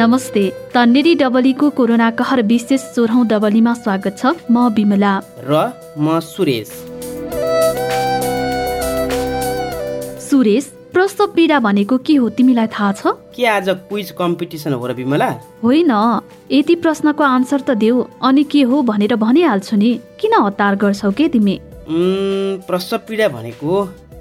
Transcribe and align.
नमस्ते। 0.00 0.42
तन्नेरी 0.74 1.14
डबलीको 1.14 1.68
कोरोना 1.70 2.10
कहर 2.10 2.40
विशेष 2.42 2.80
सोह्रौँ 2.92 3.26
डबलीमा 3.28 3.72
स्वागत 3.76 4.14
छ। 4.18 4.32
म 4.48 4.72
विमला 4.72 5.12
र 5.44 5.52
म 6.00 6.20
सुरेश। 6.24 6.68
सुरेश 10.24 10.64
प्रसव 10.92 11.26
पीडा 11.36 11.58
भनेको 11.60 11.98
के 12.00 12.14
हो 12.16 12.28
तिमीलाई 12.32 12.66
थाहा 12.72 12.92
छ? 12.92 13.12
के 13.36 13.44
आज 13.46 13.68
क्विज 13.68 14.10
कम्पिटिसन 14.16 14.72
हो 14.72 14.86
र 14.86 14.92
विमला 14.96 15.28
होइन। 15.60 15.92
यति 16.50 16.74
प्रश्नको 16.80 17.22
आन्सर 17.22 17.60
त 17.60 17.76
देऊ। 17.76 18.00
अनि 18.24 18.44
के 18.48 18.62
हो 18.62 18.80
भनेर 18.82 19.16
भनिहाल्छु 19.20 19.76
नि। 19.76 19.90
किन 20.16 20.32
हतार 20.40 20.76
गर्छौ 20.80 21.10
के 21.12 21.28
तिमी? 21.28 21.58
प्रसव 22.64 22.98
पीडा 23.04 23.28
भनेको 23.36 23.72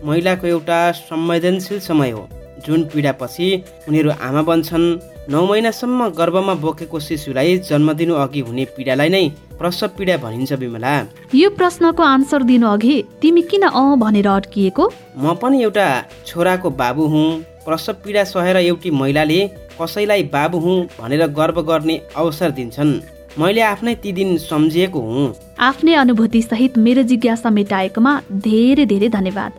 महिलाको 0.03 0.47
एउटा 0.47 0.79
संवेदनशील 0.99 1.79
समय 1.79 2.11
हो। 2.11 2.27
जुन 2.65 2.83
पीडापछि 2.91 3.47
उनीहरू 3.87 4.09
आमा 4.21 4.41
बन्छन् 4.49 4.87
नौ 5.31 5.45
महिनासम्म 5.45 6.07
गर्भमा 6.19 6.53
बोकेको 6.63 6.99
शिशुलाई 6.99 7.57
जन्म 7.69 7.93
दिनु 7.93 8.13
अघि 8.15 8.39
हुने 8.47 8.65
पीडालाई 8.77 9.09
नै 9.09 9.25
प्रसव 9.59 9.87
पीडा 9.97 10.15
भनिन्छ 10.17 10.53
विमला। 10.53 10.93
यो 11.35 11.49
प्रश्नको 11.49 12.03
आन्सर 12.03 12.43
दिनु 12.43 12.67
अघि 12.67 12.95
तिमी 13.21 13.41
किन 13.51 13.63
अँ 13.69 13.97
भनेर 13.99 14.27
अड्किएको? 14.27 14.83
म 15.17 15.33
पनि 15.41 15.63
एउटा 15.63 15.87
छोराको 16.25 16.69
बाबु 16.81 17.05
हुँ। 17.13 17.27
प्रसव 17.65 17.93
पीडा 18.03 18.23
सहेर 18.23 18.57
एउटी 18.57 18.91
महिलाले 18.91 19.39
कसैलाई 19.81 20.23
बाबु 20.33 20.57
हुँ 20.57 20.77
भनेर 20.99 21.25
गर्व 21.39 21.61
गर्ने 21.61 22.01
अवसर 22.15 22.51
दिन्छन्। 22.51 22.99
मैले 23.39 23.61
आफ्नै 23.61 23.95
ती 23.95 24.11
दिन 24.11 24.37
सम्झिएको 24.41 24.99
हुँ। 24.99 25.33
आफ्नै 25.59 25.93
अनुभूति 25.93 26.41
सहित 26.41 26.77
मेरो 26.77 27.03
जिज्ञासा 27.03 27.49
मेटाएकोमा 27.49 28.13
धेरै 28.47 28.85
धेरै 28.85 29.09
धन्यवाद। 29.09 29.51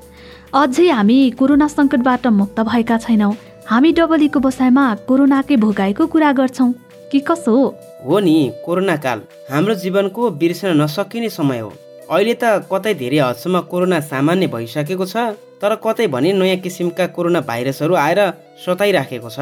अझै 0.50 0.86
हामी 0.90 1.16
कोरोना 1.38 1.66
सङ्कटबाट 1.70 2.26
मुक्त 2.26 2.60
भएका 2.66 2.96
छैनौँ। 2.98 3.34
हामी 3.70 3.90
डबलीको 3.94 4.38
बसाइमा 4.42 4.84
कोरोनाकै 5.06 5.56
भोगाएको 5.62 6.06
कुरा 6.10 6.30
गर्छौँ। 6.38 6.74
कि 7.10 7.18
कसो 7.22 7.54
हो? 7.54 8.18
नि 8.20 8.34
कोरोना 8.66 8.96
काल 8.98 9.18
हाम्रो 9.46 9.74
जीवनको 9.78 10.30
बिर्सन 10.40 10.74
नसकिने 10.74 11.28
समय 11.30 11.58
हो। 11.58 11.70
अहिले 12.10 12.34
त 12.34 12.66
कतै 12.66 12.94
धेरै 12.98 13.18
हदसम्म 13.18 13.60
कोरोना 13.70 14.00
सामान्य 14.10 14.46
भइसकेको 14.50 15.06
छ 15.06 15.38
तर 15.62 15.74
कतै 15.86 16.06
भने 16.10 16.32
नयाँ 16.34 16.58
किसिमका 16.58 17.06
कोरोना 17.14 17.40
भाइरसहरू 17.46 17.94
आएर 17.94 18.20
सताइराखेको 18.58 19.30
छ। 19.30 19.38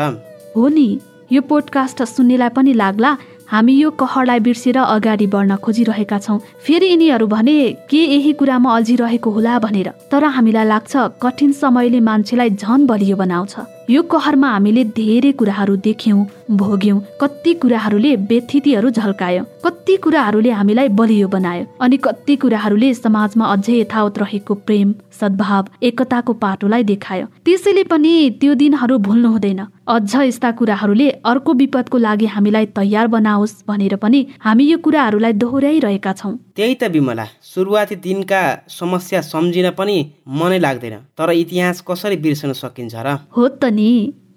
हो 0.57 0.65
नि 0.69 0.89
यो 1.33 1.41
पोडकास्ट 1.41 2.03
सुन्नेलाई 2.05 2.53
पनि 2.53 2.73
लाग्ला 2.77 3.17
हामी 3.51 3.73
यो 3.73 3.91
कहरलाई 3.91 4.41
बिर्सेर 4.41 4.77
अगाडि 4.77 5.27
बढ्न 5.27 5.57
खोजिरहेका 5.57 6.19
छौँ। 6.19 6.39
फेरि 6.67 6.87
यिनीहरू 6.87 7.27
भने 7.27 7.57
के 7.91 7.97
यही 7.97 8.33
कुरामा 8.33 8.77
अल्झिरहेको 8.77 9.31
होला? 9.31 9.59
भनेर। 9.59 9.89
तर 10.11 10.25
हामीलाई 10.25 10.67
लाग्छ 10.67 10.97
कठिन 11.23 11.53
समयले 11.53 12.01
मान्छेलाई 12.01 12.51
झन 12.51 12.87
बलियो 12.87 13.17
बनाउँछ। 13.17 13.78
यो 13.91 14.01
कहरमा 14.05 14.49
हामीले 14.51 14.83
धेरै 14.97 15.31
कुराहरू 15.33 15.75
देख्यौँ 15.85 16.27
भोग्यौँ 16.61 16.99
कति 17.21 17.53
कुराहरूले 17.55 18.15
व्यथितिहरू 18.29 18.91
झल्कायो 18.91 19.45
कति 19.65 19.97
कुराहरूले 20.05 20.51
हामीलाई 20.51 20.89
बलियो 20.99 21.29
बनायो 21.29 21.65
अनि 21.81 21.97
कति 21.97 22.37
कुराहरूले 22.37 22.93
समाजमा 22.95 23.47
अझै 23.47 23.79
यथावत 23.81 24.19
रहेको 24.19 24.55
प्रेम 24.69 24.93
सद्भाव 25.21 25.69
एकताको 25.83 26.33
पाटोलाई 26.43 26.83
देखायो। 26.85 27.27
त्यसैले 27.45 27.83
पनि 27.91 28.13
त्यो 28.41 28.55
दिनहरू 28.55 28.99
भुल्नु 28.99 29.29
हुँदैन। 29.29 29.61
अझ 29.89 30.15
यस्ता 30.17 30.51
कुराहरूले 30.53 31.09
अर्को 31.25 31.53
विपदको 31.61 31.99
लागि 31.99 32.27
हामीलाई 32.27 32.67
तयार 32.77 33.07
बनाओस् 33.09 33.55
भनेर 33.69 33.97
पनि 33.97 34.21
हामी 34.45 34.65
यो 34.65 34.79
कुराहरूलाई 34.79 35.33
दोहोऱ्याइरहेका 35.33 36.13
छौँ। 36.13 36.35
त्यही 36.57 36.75
त 36.75 36.93
विमला 36.95 37.25
सुरुवाती 37.43 37.97
दिनका 38.05 38.43
समस्या 38.69 39.21
सम्झिन 39.23 39.71
पनि 39.79 39.97
मनै 40.39 40.59
लाग्दैन 40.59 40.97
तर 41.19 41.31
इतिहास 41.33 41.83
कसरी 41.89 42.17
बिर्सन 42.25 42.53
सकिन्छ 42.53 42.95
र? 42.95 43.17
हो 43.37 43.49
त 43.49 43.65
नि 43.79 43.91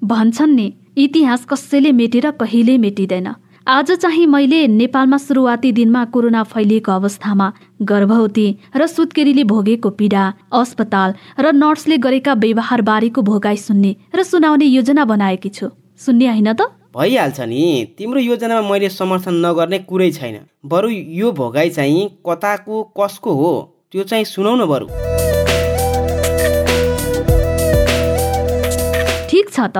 भन्छन् 0.03 0.55
नि 0.55 0.73
इतिहास 0.97 1.45
कसैले 1.45 1.91
मेटेर 1.91 2.29
कहिल्यै 2.39 2.77
मेटिँदैन। 2.77 3.33
आज 3.67 3.91
चाहिँ 3.93 4.25
मैले 4.25 4.59
नेपालमा 4.67 5.17
सुरुवाती 5.17 5.71
दिनमा 5.71 6.03
कोरोना 6.13 6.41
फैलिएको 6.43 6.91
अवस्थामा 6.91 7.47
गर्भवती 7.81 8.47
र 8.75 8.87
सुत्केरीले 8.87 9.43
भोगेको 9.43 9.89
पीडा 9.89 10.23
अस्पताल 10.51 11.13
र 11.39 11.51
नर्सले 11.53 11.97
गरेका 11.97 12.33
व्यवहार 12.33 12.81
बारेको 12.81 13.21
भोगाई 13.21 13.57
सुन्ने 13.57 13.95
र 14.15 14.23
सुनाउने 14.23 14.65
योजना 14.65 15.05
बनाएकी 15.05 15.49
छु। 15.49 15.69
सुन्ने 15.99 16.27
होइन 16.27 16.53
त? 16.53 16.61
भइहाल्छ 16.97 17.39
नि। 17.41 17.61
तिम्रो 17.97 18.19
योजनामा 18.19 18.69
मैले 18.69 18.89
समर्थन 18.89 19.45
नगर्ने 19.45 19.79
कुरै 19.85 20.11
छैन। 20.11 20.37
बरु 20.65 20.89
यो 20.89 21.31
भोगाई 21.31 21.69
चाहिँ 21.69 22.09
कताको 22.25 22.83
कसको 22.97 23.31
हो 23.33 23.53
त्यो 23.91 24.03
चाहिँ 24.03 24.25
सुनाउन 24.25 24.65
बरु। 24.65 25.10
ठिक 29.31 29.49
छ 29.49 29.59
त। 29.75 29.79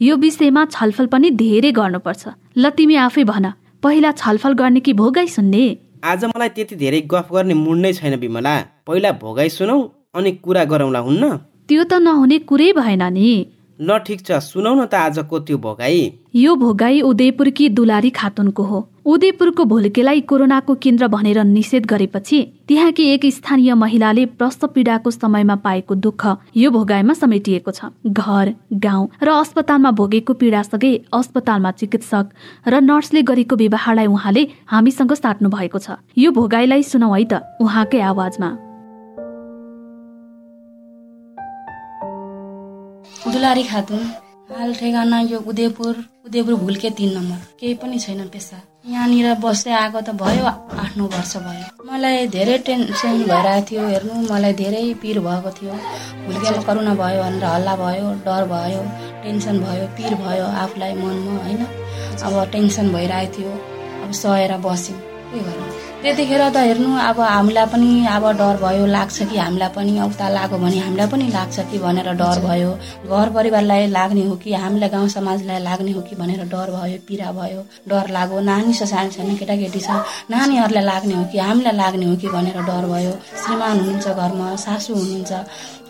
यो 0.00 0.14
विषयमा 0.16 0.62
छलफल 0.74 1.06
पनि 1.12 1.28
धेरै 1.34 1.70
गर्नुपर्छ। 1.74 2.22
ल 2.54 2.70
तिमी 2.70 2.94
आफै 3.04 3.24
भन। 3.26 3.46
पहिला 3.82 4.10
छलफल 4.12 4.52
गर्ने 4.54 4.80
कि 4.80 4.92
भोगाई 4.94 5.26
सुन्ने? 5.26 5.62
आज 6.04 6.24
मलाई 6.30 6.48
त्यति 6.48 6.74
धेरै 6.82 7.00
गफ 7.10 7.26
गर्ने 7.34 7.54
मुड 7.54 7.78
नै 7.82 7.92
छैन 7.98 8.14
विमला। 8.22 8.54
पहिला 8.86 9.10
भोगाई 9.22 9.48
सुनौ 9.48 9.76
अनि 10.14 10.30
कुरा 10.44 10.62
गरौँला 10.70 11.00
हुन्न। 11.06 11.24
त्यो 11.66 11.82
त 11.90 11.92
नहुने 11.98 12.38
कुरै 12.46 12.70
भएन 12.78 13.02
नि। 13.18 13.30
ल 13.80 13.98
ठिक 13.98 14.20
छ 14.20 14.38
सुनौ 14.40 14.74
न 14.74 14.86
त 14.86 14.94
आजको 14.94 15.38
त्यो 15.40 15.58
भोगाई। 15.58 16.00
यो 16.36 16.54
भोगाई 16.56 17.00
उदयपुरकी 17.02 17.68
दुलारी 17.68 18.10
खातुनको 18.10 18.62
हो। 18.62 18.78
उदयपुरको 19.04 19.64
भुल्केलाई 19.64 20.20
कोरोनाको 20.30 20.74
केन्द्र 20.74 21.06
भनेर 21.08 21.42
निषेध 21.44 21.86
गरेपछि 21.86 22.40
त्यहाँकी 22.68 23.04
एक 23.08 23.26
स्थानीय 23.26 23.74
महिलाले 23.74 24.26
प्रसव 24.38 24.66
पीडाको 24.74 25.10
समयमा 25.10 25.56
पाएको 25.66 25.94
दुःख 25.94 26.26
यो 26.56 26.70
भोगाईमा 26.70 27.14
समेटिएको 27.14 27.70
छ। 27.70 27.92
घर 28.06 28.54
गाउँ 28.72 29.08
र 29.22 29.28
अस्पतालमा 29.36 29.90
भोगेको 29.90 30.32
पीडासँगै 30.34 30.92
अस्पतालमा 31.12 31.70
चिकित्सक 31.70 32.26
र 32.68 32.80
नर्सले 32.80 33.22
गरेको 33.22 33.56
व्यवहारलाई 33.56 34.06
उहाँले 34.08 34.48
हामीसँग 34.66 35.12
साट्नु 35.14 35.48
भएको 35.48 35.78
छ। 35.78 35.98
यो 36.16 36.30
भोगाईलाई 36.32 36.82
सुनौ 36.82 37.12
है 37.12 37.24
त 37.24 37.42
उहाँकै 37.60 38.00
आवाजमा। 38.00 38.71
दुलारी 43.32 43.62
खातुन। 43.64 44.02
हाल 44.52 44.74
ठेगाना 44.74 45.18
यो 45.32 45.38
उदयपुर 45.50 45.94
उदयपुर 46.26 46.54
भुल्के 46.62 46.90
तिन 46.96 47.10
नम्बर। 47.16 47.38
केही 47.60 47.74
पनि 47.80 47.98
छैन 47.98 48.28
पेसा। 48.28 48.56
यहाँनिर 48.92 49.28
बस्दै 49.40 49.72
आएको 49.72 50.00
त 50.00 50.10
भयो 50.22 50.44
आठ 50.82 50.96
नौ 50.96 51.04
वर्ष 51.14 51.36
भयो। 51.44 51.66
मलाई 51.88 52.26
धेरै 52.34 52.58
टेन्सन 52.66 53.22
भइरहेको 53.30 53.64
थियो 53.68 53.82
हेर्नु 53.88 54.14
मलाई 54.32 54.52
धेरै 54.60 54.82
पिर 55.02 55.20
भएको 55.26 55.50
थियो। 55.58 55.74
भुल्केमा 56.26 56.62
करुणा 56.66 56.94
भयो 57.00 57.22
भनेर 57.22 57.44
हल्ला 57.44 57.74
भयो 57.82 58.08
डर 58.26 58.44
भयो 58.52 58.82
टेन्सन 59.22 59.56
भयो 59.64 59.86
पिर 59.96 60.12
भयो 60.24 60.46
आफूलाई 60.64 60.94
मनमा 61.00 61.38
होइन? 61.46 61.64
अब 62.26 62.34
टेन्सन 62.52 62.92
भइरहेको 62.92 63.32
थियो। 63.38 63.52
अब 64.04 64.12
सहेर 64.22 64.56
बस्यौँ। 64.66 65.11
त्यतिखेर 65.32 66.42
त 66.54 66.56
हेर्नु 66.68 66.90
अब 67.08 67.18
हामीलाई 67.20 67.66
पनि 67.72 67.90
अब 68.14 68.24
डर 68.38 68.56
भयो 68.62 68.86
लाग्छ 68.86 69.16
कि 69.30 69.36
हामीलाई 69.38 69.70
पनि 69.76 69.92
उता 70.02 70.28
लाग्यो 70.28 70.58
भने 70.58 70.78
हामीलाई 70.84 71.08
पनि 71.12 71.26
लाग्छ 71.36 71.56
कि 71.70 71.78
भनेर 71.84 72.08
डर 72.20 72.38
भयो। 72.46 72.70
घर 73.08 73.28
परिवारलाई 73.36 73.86
लाग्ने 73.96 74.24
हो 74.28 74.34
कि 74.42 74.52
हामीलाई 74.52 74.88
गाउँ 74.94 75.08
समाजलाई 75.16 75.60
लाग्ने 75.68 75.92
हो 75.92 76.00
कि 76.08 76.16
भनेर 76.20 76.42
डर 76.52 76.68
भयो 76.76 76.98
पीडा 77.08 77.30
भयो 77.38 77.60
डर 77.88 78.10
लाग्यो। 78.16 78.40
नानी 78.50 78.72
छ 78.74 78.82
सानो 78.92 79.10
सानो 79.16 79.36
केटाकेटी 79.40 79.80
छ 79.86 80.02
नानीहरूलाई 80.34 80.84
लाग्ने 80.90 81.14
हो 81.14 81.24
कि 81.32 81.38
हामीलाई 81.38 81.76
लाग्ने 81.80 82.06
हो 82.10 82.16
कि 82.20 82.28
भनेर 82.34 82.58
डर 82.68 82.84
भयो। 82.92 83.12
श्रीमान 83.44 83.74
हुनुहुन्छ 83.80 84.08
घरमा 84.08 84.48
सासू 84.66 84.94
हुनुहुन्छ 85.00 85.32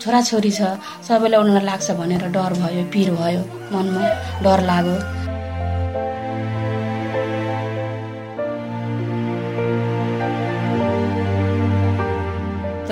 छोराछोरी 0.02 0.52
छ 0.58 0.60
सबैलाई 1.08 1.41
उनीहरूलाई 1.41 1.66
लाग्छ 1.72 1.91
भनेर 1.98 2.25
डर 2.36 2.52
भयो 2.62 2.84
पिर 2.92 3.10
भयो 3.19 3.42
मनमा 3.75 4.02
डर 4.44 4.60
लाग्यो। 4.70 5.31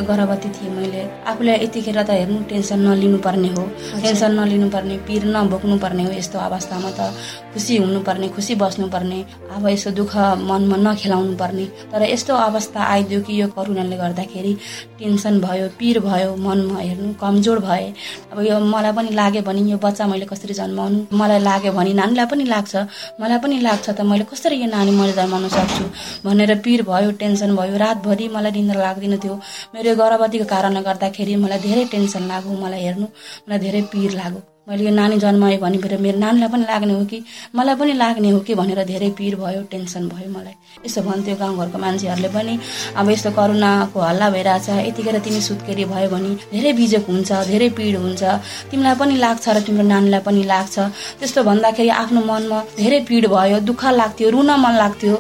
गर्भवती 0.09 0.49
थिएँ 0.51 0.71
मैले। 0.71 1.00
आफूलाई 1.31 1.57
यतिखेर 1.65 1.99
त 2.03 2.11
हेर्नु 2.21 2.39
टेन्सन 2.51 2.81
नलिनु 2.87 3.19
पर्ने 3.27 3.49
हो 3.57 3.63
टेन्सन 4.03 4.33
नलिनु 4.41 4.69
पर्ने 4.75 4.97
पिर 5.07 5.25
नभोग्नु 5.37 5.77
पर्ने 5.85 6.03
हो 6.05 6.13
यस्तो 6.13 6.39
अवस्थामा 6.49 6.91
त। 6.99 7.13
खुसी 7.53 7.77
हुनुपर्ने 7.77 8.29
खुसी 8.35 8.55
बस्नुपर्ने 8.63 9.19
अब 9.55 9.67
यसो 9.69 9.91
दुःख 9.99 10.15
मनमा 10.49 10.77
नखेलाउनु 10.87 11.35
पर्ने 11.43 11.65
तर 11.93 12.03
यस्तो 12.11 12.35
अवस्था 12.49 12.81
आइदियो 12.95 13.21
कि 13.27 13.41
यो 13.41 13.47
करुणाले 13.57 13.97
गर्दाखेरि 14.03 14.53
टेन्सन 14.99 15.41
भयो 15.45 15.67
पिर 15.79 15.99
भयो 16.07 16.31
मनमा 16.47 16.79
हेर्नु 16.81 17.13
कमजोर 17.23 17.59
भए। 17.67 17.87
अब 18.33 18.39
यो 18.47 18.59
मलाई 18.73 18.93
पनि 18.97 19.11
लाग्यो 19.21 19.43
भने 19.43 19.61
यो 19.71 19.79
बच्चा 19.85 20.07
मैले 20.07 20.27
कसरी 20.33 20.55
जन्माउनु? 20.55 20.99
मलाई 21.21 21.41
लाग्यो 21.49 21.73
भने 21.73 21.93
नानीलाई 22.01 22.27
पनि 22.33 22.45
लाग्छ। 22.55 22.75
मलाई 23.21 23.39
पनि 23.45 23.61
लाग्छ 23.67 23.87
त 23.91 24.01
मैले 24.11 24.25
कसरी 24.31 24.57
यो 24.63 24.69
नानी 24.71 24.91
मैले 25.01 25.13
जन्माउन 25.19 25.49
सक्छु? 25.57 25.85
भनेर 26.25 26.55
पिर 26.65 26.83
भयो 26.91 27.11
टेन्सन 27.21 27.57
भयो 27.57 27.77
रातभरि 27.85 28.29
मलाई 28.35 28.53
निन्द्रा 28.57 28.81
लाग्दैन 28.87 29.17
थियो। 29.19 29.35
मेरो 29.75 29.95
गर्भवतीको 30.01 30.47
कारणले 30.55 30.83
गर्दाखेरि 31.01 31.37
मलाई 31.43 31.61
धेरै 31.65 31.85
टेन्सन 31.93 32.23
लाग्यो 32.31 32.53
मलाई 32.63 32.83
हेर्नु 32.85 33.07
मलाई 33.49 33.59
धेरै 33.65 33.83
पिर 33.93 34.11
लाग्यो। 34.21 34.41
मैले 34.71 34.85
यो 34.85 34.91
नानी 34.95 35.19
जन्माएँ 35.19 35.57
भने 35.59 35.79
फेरि 35.83 35.97
मेरो 35.99 36.19
नानीलाई 36.19 36.49
पनि 36.49 36.63
लाग्ने 36.63 36.95
हो 36.95 37.05
कि 37.11 37.19
मलाई 37.59 37.75
पनि 37.75 37.93
लाग्ने 37.93 38.31
हो 38.31 38.39
कि 38.47 38.55
भनेर 38.55 38.85
धेरै 38.87 39.09
पिर 39.19 39.35
भयो 39.37 39.63
टेन्सन 39.67 40.07
भयो 40.09 40.31
मलाई। 40.31 40.55
यसो 40.87 41.03
भन्थ्यो 41.03 41.35
गाउँघरको 41.43 41.79
मान्छेहरूले 41.79 42.29
पनि 42.31 42.55
अब 42.95 43.11
यस्तो 43.11 43.31
करुणाको 43.35 43.99
हल्ला 44.01 44.29
भइरहेछ 44.31 44.69
यतिखेर 44.87 45.19
तिमी 45.27 45.41
सुत्केरी 45.43 45.85
भयो 45.91 46.09
भने 46.11 46.31
धेरै 46.55 46.73
बिजोक 46.79 47.07
हुन्छ 47.11 47.31
धेरै 47.51 47.69
पिड 47.75 47.97
हुन्छ। 47.99 48.23
तिमीलाई 48.71 48.95
पनि 48.95 49.15
लाग्छ 49.19 49.49
र 49.51 49.59
तिम्रो 49.67 49.85
नानीलाई 49.91 50.21
पनि 50.23 50.43
लाग्छ। 50.47 50.79
त्यस्तो 51.19 51.43
भन्दाखेरि 51.51 51.91
आफ्नो 51.91 52.21
मनमा 52.31 52.59
धेरै 52.79 53.01
पिड 53.11 53.27
भयो 53.35 53.59
दुःख 53.67 53.83
लाग्थ्यो 54.01 54.31
रुन 54.31 54.51
मन 54.55 54.75
लाग्थ्यो। 54.83 55.15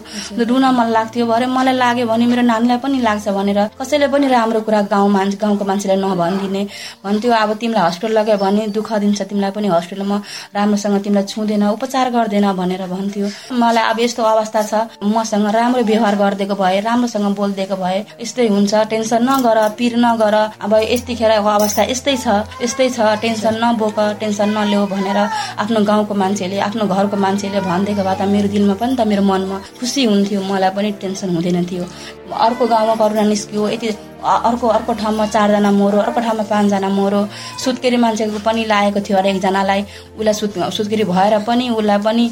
रुन 0.46 0.64
मन 0.78 0.88
लाग्थ्यो 0.94 1.26
भरे 1.26 1.46
मलाई 1.50 1.74
लाग्यो 1.74 2.06
भने 2.06 2.26
मेरो 2.30 2.42
नानीलाई 2.52 2.78
पनि 2.86 3.02
लाग्छ 3.02 3.28
भनेर 3.34 3.60
कसैले 3.82 4.06
पनि 4.14 4.26
राम्रो 4.30 4.60
कुरा 4.62 4.80
गाउँ 4.94 5.10
मान्छे 5.10 5.42
गाउँको 5.42 5.64
मान्छेलाई 5.66 5.98
नभनिदिने। 6.06 6.62
भन्थ्यो 7.04 7.32
अब 7.42 7.50
तिमीलाई 7.58 7.82
हस्पिटल 7.88 8.18
लग्यो 8.18 8.38
भने 8.46 8.66
दुःख 8.78 8.92
दिन्छ 9.02 9.20
पनि 9.48 9.68
हस्पिटलमा 9.68 10.16
राम्रोसँग 10.56 10.96
तिमीलाई 11.04 11.24
छुँदैन 11.24 11.64
उपचार 11.72 12.10
गर्दैन 12.10 12.46
भनेर 12.52 12.82
भन्थ्यो। 12.92 13.26
मलाई 13.56 13.84
अब 13.90 13.98
यस्तो 14.00 14.22
अवस्था 14.22 14.62
छ 14.62 14.72
मसँग 15.00 15.46
राम्रो 15.56 15.82
व्यवहार 15.90 16.14
गरिदिएको 16.20 16.54
भए 16.54 16.80
राम्रोसँग 16.80 17.26
बोलिदिएको 17.40 17.76
भए 17.76 17.98
यस्तै 18.20 18.48
हुन्छ 18.48 18.74
टेन्सन 18.92 19.22
नगर 19.30 19.58
पिर 19.78 19.96
नगर। 19.96 20.34
अब 20.60 20.72
यतिखेर 20.84 21.30
अवस्था 21.30 21.82
यस्तै 21.90 22.16
छ 22.16 22.26
यस्तै 22.62 22.88
छ 22.90 22.98
टेन्सन 23.22 23.54
नबोक 23.64 23.98
टेन्सन 24.20 24.48
नल्याऊ 24.58 24.86
भनेर 24.92 25.18
आफ्नो 25.64 25.80
गाउँको 25.88 26.14
मान्छेले 26.22 26.58
आफ्नो 26.68 26.84
घरको 26.86 27.16
मान्छेले 27.16 27.60
भनिदिएको 27.60 28.02
भए 28.04 28.16
त 28.20 28.28
मेरो 28.34 28.48
दिलमा 28.54 28.74
पनि 28.80 28.94
त 28.96 29.06
मेरो 29.10 29.22
मनमा 29.22 29.58
खुसी 29.80 30.04
हुन्थ्यो 30.04 30.40
मलाई 30.50 30.70
पनि 30.76 30.90
टेन्सन 31.00 31.28
हुँदैन 31.34 31.64
थियो। 31.70 31.84
अर्को 32.30 32.66
गाउँमा 32.66 32.94
करुणा 32.94 33.22
निस्कियो 33.32 33.68
यति 33.68 33.88
अर्को 34.20 34.68
अर्को 34.68 34.92
ठाउँमा 35.00 35.26
चारजना 35.26 35.70
मरो 35.72 35.98
अर्को 35.98 36.20
ठाउँमा 36.20 36.44
पाँचजना 36.44 36.88
मरो। 36.92 37.20
सुत्केरी 37.64 37.96
मान्छेको 37.96 38.38
पनि 38.44 38.64
लागेको 38.68 39.00
थियो 39.00 39.16
अरे 39.18 39.30
एकजनालाई 39.30 39.80
उसलाई 40.20 40.34
सुत 40.36 40.58
सुत्केरी 40.76 41.04
भएर 41.08 41.38
पनि 41.48 41.68
उसलाई 41.72 41.98
पनि 42.04 42.24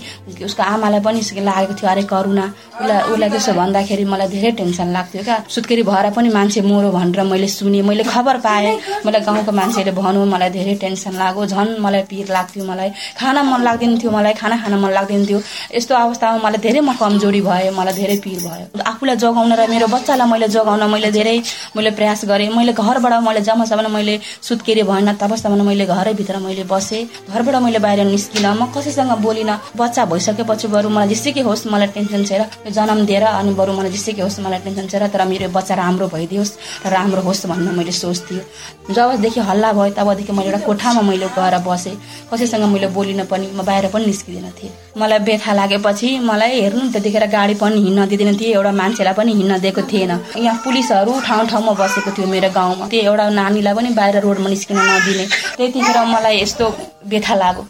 उसको 0.44 0.62
आमालाई 0.62 1.00
पनि 1.00 1.20
लागेको 1.48 1.74
थियो 1.80 1.88
अरे 1.90 2.02
करुणा। 2.12 2.44
उसलाई 2.76 3.00
उसलाई 3.08 3.30
त्यसो 3.30 3.52
भन्दाखेरि 3.56 4.04
मलाई 4.04 4.28
धेरै 4.28 4.50
टेन्सन 4.60 4.88
लाग्थ्यो 4.92 5.22
क्या। 5.24 5.36
सुत्केरी 5.48 5.82
भएर 5.88 6.10
पनि 6.12 6.28
मान्छे 6.28 6.60
मरो 6.60 6.90
भनेर 6.92 7.22
मैले 7.24 7.48
सुनेँ 7.48 7.82
मैले 7.88 8.04
खबर 8.04 8.36
पाएँ। 8.44 8.76
मलाई 9.08 9.20
गाउँको 9.24 9.52
मान्छेले 9.52 9.92
भनौँ 9.96 10.26
मलाई 10.28 10.50
धेरै 10.60 10.74
टेन्सन 10.84 11.16
लाग्यो। 11.16 11.46
झन् 11.56 11.80
मलाई 11.80 12.02
पिर 12.12 12.32
लाग्थ्यो 12.36 12.64
मलाई। 12.68 12.90
खाना 13.16 13.42
मन 13.48 13.64
लाग्दैन 13.64 13.96
थियो 13.96 14.10
मलाई 14.12 14.34
खाना 14.36 14.56
खान 14.60 14.74
मन 14.76 14.92
लाग्दैन 14.92 15.24
थियो 15.24 15.40
यस्तो 15.72 15.94
अवस्थामा 15.96 16.36
मलाई 16.44 16.60
धेरै 16.60 16.80
म 16.84 16.92
कमजोरी 17.00 17.40
भएँ 17.48 17.72
मलाई 17.72 17.94
धेरै 17.96 18.16
पिर 18.20 18.38
भयो। 18.44 18.84
आफूलाई 18.84 19.16
जोगाउन 19.16 19.52
र 19.56 19.66
मेरो 19.72 19.87
बच्चालाई 19.90 20.28
मैले 20.28 20.48
जोगाउन 20.48 20.82
मैले 20.90 21.10
धेरै 21.10 21.36
मैले 21.76 21.90
प्रयास 21.98 22.24
गरेँ। 22.30 22.48
मैले 22.56 22.72
घरबाट 22.72 23.14
मैले 23.26 23.40
जबसम्म 23.40 23.90
मैले 23.94 24.18
सुत्केरी 24.42 24.82
भएन 24.82 25.12
तबसम्म 25.16 25.66
मैले 25.66 25.86
घरैभित्र 25.86 26.38
मैले 26.38 26.64
बसेँ। 26.64 27.04
घरबाट 27.30 27.54
मैले 27.62 27.78
बाहिर 27.78 28.04
निस्किनँ 28.06 28.54
म 28.54 28.66
कसैसँग 28.74 29.12
बोलिनँ 29.22 29.56
बच्चा 29.76 30.04
भइसकेपछि 30.04 30.68
बरु 30.68 30.88
मलाई 30.88 31.08
जेसुकै 31.08 31.42
होस् 31.48 31.66
मलाई 31.72 31.88
टेन्सन 31.96 32.24
छैन 32.24 32.72
जन्म 32.72 33.04
दिएर 33.06 33.24
अनि 33.24 33.52
बरु 33.54 33.72
मलाई 33.72 33.90
जेसुकै 33.96 34.22
होस् 34.22 34.40
मलाई 34.40 34.60
टेन्सन 34.64 34.86
छैन 34.88 35.08
तर 35.08 35.24
मेरो 35.28 35.48
बच्चा 35.56 35.74
राम्रो 35.74 36.06
भइदियोस् 36.14 36.52
र 36.86 36.92
राम्रो 36.92 37.22
होस् 37.22 37.46
भन्ने 37.46 37.72
मैले 37.78 37.92
सोच्थेँ। 37.92 38.40
जबदेखि 38.92 39.40
हल्ला 39.40 39.72
भयो 39.72 39.92
तबदेखि 39.96 40.32
मैले 40.32 40.48
एउटा 40.50 40.66
कोठामा 40.66 41.02
मैले 41.02 41.28
गएर 41.36 41.58
बसेँ। 41.66 41.96
कसैसँग 42.32 42.64
मैले 42.72 42.88
बोलिनँ 42.92 43.26
पनि 43.26 43.46
म 43.56 43.62
बाहिर 43.64 43.88
पनि 43.92 44.06
निस्किँदैन 44.06 44.50
थिएँ। 44.58 44.72
मलाई 44.98 45.18
व्यथा 45.28 45.52
लागेपछि 45.54 46.08
मलाई 46.28 46.60
हेर्नु 46.60 46.90
त्यतिखेर 46.92 47.26
गाडी 47.28 47.54
पनि 47.62 47.76
हिँड्न 47.84 48.06
दिँदैन 48.08 48.36
थिएँ 48.36 48.54
एउटा 48.54 48.72
मान्छेलाई 48.72 49.14
पनि 49.14 49.32
हिँड्न 49.32 49.58
दिएको 49.60 49.77
थिएन। 49.82 50.10
यहाँ 50.36 50.60
पुलिसहरू 50.64 51.12
ठाउँ 51.26 51.46
ठाउँमा 51.48 51.72
बसेको 51.80 52.10
थियो 52.16 52.26
मेरो 52.26 52.50
गाउँमा। 52.50 52.88
त्यो 52.88 53.00
एउटा 53.02 53.28
नानीलाई 53.30 53.74
पनि 53.74 53.90
बाहिर 53.98 54.16
रोडमा 54.26 54.48
निस्किन 54.48 54.78
नदिने। 54.78 55.26
त्यतिखेर 55.56 55.98
मलाई 56.14 56.34
यस्तो 56.42 56.66
व्यथा 57.06 57.34
लाग्यो। 57.34 57.62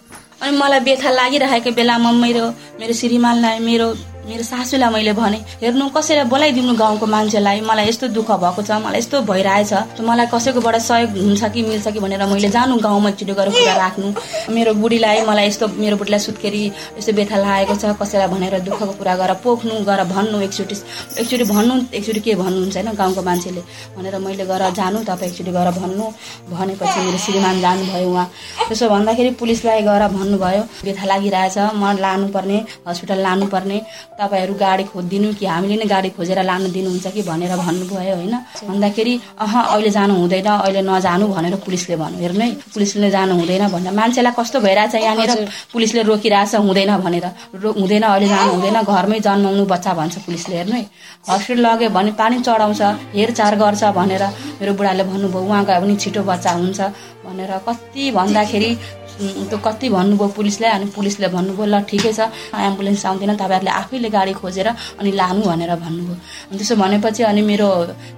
अनि 0.42 0.56
मलाई 0.56 0.80
व्यथा 0.86 1.10
लागिरहेको 1.10 1.70
बेलामा 1.78 2.10
मेरो 2.24 2.44
मेरो 2.80 2.92
श्रीमानलाई 3.00 3.58
मेरो 3.58 3.86
मेरो 4.28 4.44
सासूलाई 4.44 4.92
मैले 4.92 5.12
भने 5.16 5.38
हेर्नु 5.56 5.88
कसैलाई 5.88 6.24
बोलाइदिनु 6.28 6.72
गाउँको 6.76 7.06
मान्छेलाई? 7.08 7.60
मलाई 7.64 7.88
यस्तो 7.88 8.08
दुःख 8.12 8.30
भएको 8.44 8.60
छ 8.60 8.76
मलाई 8.84 9.00
यस्तो 9.00 9.24
भइरहेछ। 9.24 9.72
मलाई 10.04 10.26
कसैकोबाट 10.28 10.76
सहयोग 10.84 11.16
हुन्छ 11.16 11.44
कि 11.48 11.62
मिल्छ 11.64 11.88
कि 11.88 12.00
भनेर 12.04 12.24
मैले 12.28 12.48
जानु 12.52 12.76
गाउँमा 12.76 13.08
एकचोटि 13.08 13.32
गएर 13.32 13.48
कुरा 13.56 13.74
राख्नु। 13.80 14.08
मेरो 14.52 14.74
बुढीलाई 14.84 15.24
मलाई 15.24 15.46
यस्तो 15.48 15.68
मेरो 15.80 15.96
बुढीलाई 15.96 16.20
सुत्केरी 16.20 16.62
यस्तो 17.00 17.12
व्यथा 17.16 17.36
लागेको 17.40 17.74
छ 17.80 17.96
कसैलाई 17.96 18.28
भनेर 18.28 18.58
दुःखको 18.68 18.92
कुरा 19.00 19.14
गरेर 19.16 19.40
पोख्नु 19.40 19.74
गएर 19.88 20.04
भन्नु 20.12 20.36
एकचोटि। 20.44 20.76
एकचोटि 21.24 21.44
भन्नु 21.48 21.74
एकचोटि 21.96 22.20
के 22.20 22.34
भन्नुहुन्छ 22.36 22.76
होइन 22.76 22.88
गाउँको 23.00 23.22
मान्छेले? 23.24 23.62
भनेर 23.96 24.14
मैले 24.20 24.44
गएर 24.44 24.62
जानु 24.76 24.98
तपाईँ 25.08 25.30
एकचोटि 25.32 25.52
गएर 25.56 25.70
भन्नु। 25.80 26.04
भनेपछि 26.52 27.00
मेरो 27.00 27.18
श्रीमान 27.24 27.60
जानुभयो 27.64 28.08
उहाँ। 28.12 28.26
त्यसो 28.68 28.88
भन्दाखेरि 28.92 29.30
पुलिसलाई 29.40 29.80
गएर 29.88 30.04
भन्नुभयो। 30.12 30.62
व्यथा 30.84 31.04
लागिरहेछ 31.16 31.58
म 31.80 31.96
लानुपर्ने 31.96 32.58
हस्पिटल 32.88 33.18
लानुपर्ने। 33.24 33.80
तपाईँहरू 34.18 34.54
गाडी 34.58 34.84
खोजिदिनु 34.90 35.28
कि 35.38 35.46
हामीले 35.46 35.76
नै 35.78 35.86
गाडी 35.86 36.08
खोजेर 36.18 36.42
लानु 36.42 36.68
दिनुहुन्छ 36.74 37.06
कि 37.14 37.22
भनेर 37.22 37.54
भन्नुभयो 37.54 38.14
होइन। 38.18 38.34
भन्दाखेरि 38.66 39.14
अह 39.38 39.52
अहिले 39.60 39.90
जानु 39.94 40.14
हुँदैन 40.18 40.48
अहिले 40.58 40.82
नजानु 40.82 41.26
भनेर 41.30 41.54
पुलिसले 41.62 41.96
भन्नु 42.02 42.18
हेर्नु 42.18 42.42
है 42.42 42.50
पुलिसले 42.74 43.10
जानु 43.14 43.32
हुँदैन 43.38 43.64
भनेर। 43.70 43.94
मान्छेलाई 43.94 44.32
कस्तो 44.34 44.58
भइरहेछ 44.60 44.94
यहाँनिर? 44.94 45.30
पुलिसले 45.72 46.02
रोकिरहेछ 46.02 46.54
हुँदैन 46.66 46.90
भनेर। 46.98 47.26
रो 47.62 47.70
हुँदैन 47.78 48.02
अहिले 48.10 48.28
जानु 48.28 48.50
हुँदैन 48.58 48.78
घरमै 48.82 49.18
जन्माउनु 49.22 49.64
बच्चा 49.70 49.92
भन्छ 49.94 50.14
पुलिसले। 50.26 50.56
हेर्नु 50.56 50.74
है 50.74 50.84
हस्पिटल 51.30 51.62
लग्यो 51.62 51.88
भने 51.94 52.10
पानी 52.18 52.36
चढाउँछ 52.42 52.82
हेरचाह 53.14 53.50
गर्छ 53.62 53.82
भनेर। 53.94 54.22
मेरो 54.58 54.72
बुढाले 54.74 55.04
भन्नुभयो 55.06 55.46
उहाँ 55.46 55.64
गयो 55.64 55.80
भने 55.80 55.94
छिटो 55.94 56.22
बच्चा 56.26 56.52
हुन्छ। 56.58 56.80
भनेर। 57.22 57.52
कति 57.66 58.10
भन्दाखेरि 58.18 58.70
त्यो 59.18 59.58
कति 59.58 59.88
भन्नुभयो 59.88 60.28
पुलिसलाई? 60.38 60.70
अनि 60.70 60.86
पुलिसले 60.94 61.28
भन्नुभयो 61.28 61.66
ल 61.66 61.76
ठिकै 61.90 62.12
छ 62.12 62.20
एम्बुलेन्स 62.54 63.04
आउँदैन 63.06 63.34
तपाईँहरूले 63.36 63.72
आफैले 63.82 64.08
गाडी 64.10 64.32
खोजेर 64.40 64.68
अनि 65.00 65.10
लानु 65.10 65.42
भनेर 65.42 65.72
भन्नुभयो। 65.74 66.16
अनि 66.50 66.56
त्यसो 66.58 66.74
भनेपछि 66.78 67.22
अनि 67.30 67.42
मेरो 67.42 67.68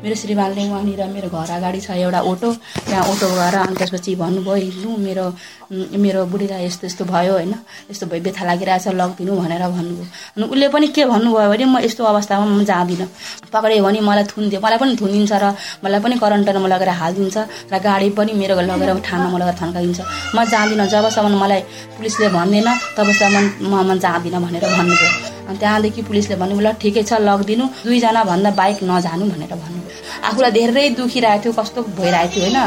मेरो 0.04 0.14
श्रीमानले 0.22 0.62
उहाँनिर 0.68 1.02
मेरो 1.16 1.28
घर 1.32 1.50
अगाडि 1.56 1.80
छ 1.80 1.90
एउटा 2.04 2.20
अटो। 2.20 2.48
त्यहाँ 2.86 3.04
अटो 3.10 3.26
गएर 3.38 3.54
अनि 3.64 3.74
त्यसपछि 3.80 4.14
भन्नुभयो 4.20 4.54
हिँड्नु 4.60 4.90
मेरो 5.06 5.26
मेरो 5.70 6.20
बुढीलाई 6.26 6.64
यस्तो 6.66 6.86
यस्तो 6.86 7.04
भयो 7.04 7.32
होइन 7.32 7.54
यस्तो 7.90 8.06
भयो 8.10 8.20
व्यथा 8.20 8.44
लागिरहेछ 8.44 8.86
लगिदिनु 9.00 9.32
भनेर 9.40 9.62
भन्नुभयो। 9.72 10.04
अनि 10.36 10.44
उसले 10.52 10.68
पनि 10.68 10.86
के 10.92 11.04
भन्नुभयो 11.06 11.48
भने 11.48 11.64
म 11.64 11.78
यस्तो 11.86 12.04
अवस्थामा 12.04 12.44
म 12.44 12.64
जाँदिनँ। 12.68 13.08
पक्रियो 13.54 13.82
भने 13.84 14.00
मलाई 14.04 14.24
थुनिदियो 14.30 14.60
मलाई 14.60 14.78
पनि 14.82 14.92
थुनिदिन्छ 15.00 15.32
र 15.32 15.54
मलाई 15.84 16.00
पनि 16.04 16.14
करेन्टरमा 16.22 16.68
लगेर 16.68 16.90
हालिदिन्छ 17.00 17.36
र 17.72 17.74
गाडी 17.78 18.08
पनि 18.18 18.32
मेरो 18.36 18.54
लगेर 18.60 18.90
ठाउँमा 19.00 19.38
लगेर 19.38 19.56
थन्काइदिन्छ। 19.62 20.00
म 20.34 20.44
जाँदिनँ 20.44 20.86
जबसम्म 20.92 21.34
मलाई 21.42 21.60
पुलिसले 21.96 22.28
भन्दैन 22.36 22.68
तबसम्म 22.96 23.36
म 23.70 23.98
जाँदिनँ 24.04 24.40
भनेर 24.44 24.64
भन्नुभयो। 24.76 25.39
अनि 25.50 25.58
त्यहाँदेखि 25.58 26.02
पुलिसले 26.06 26.34
भन्नुभयो 26.38 26.62
ल 26.62 26.78
ठिकै 26.78 27.02
छ 27.02 27.18
लगिदिनु। 27.18 27.64
दुईजना 27.82 28.22
भन्दा 28.30 28.50
बाइक 28.54 28.78
नजानु 28.86 29.24
भनेर 29.34 29.52
भन्नुभयो 29.58 29.88
आफूलाई 30.20 30.50
धेरै 30.54 30.88
दुखिरहेको 30.94 31.42
थियो 31.42 31.52
कस्तो 31.58 31.80
भइरहेको 31.98 32.30
थियो 32.30 32.44
होइन? 32.46 32.58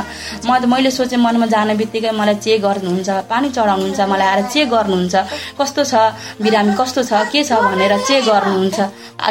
म 0.44 0.52
त 0.60 0.66
मैले 0.68 0.92
सोचेँ 0.92 1.20
मनमा 1.22 1.48
जाने 1.48 1.74
बित्तिकै 1.80 2.12
मलाई 2.12 2.36
चेक 2.44 2.60
गर्नुहुन्छ 2.66 3.10
पानी 3.32 3.48
चढाउनुहुन्छ 3.56 4.00
मलाई 4.12 4.28
आएर 4.28 4.42
चेक 4.54 4.68
गर्नुहुन्छ। 4.74 5.16
कस्तो 5.60 5.82
छ 5.88 5.94
बिरामी 6.44 6.74
कस्तो 6.76 7.02
छ 7.08 7.12
के 7.32 7.40
छ 7.48 7.52
भनेर 7.64 7.94
चेक 8.04 8.22
गर्नुहुन्छ। 8.28 8.80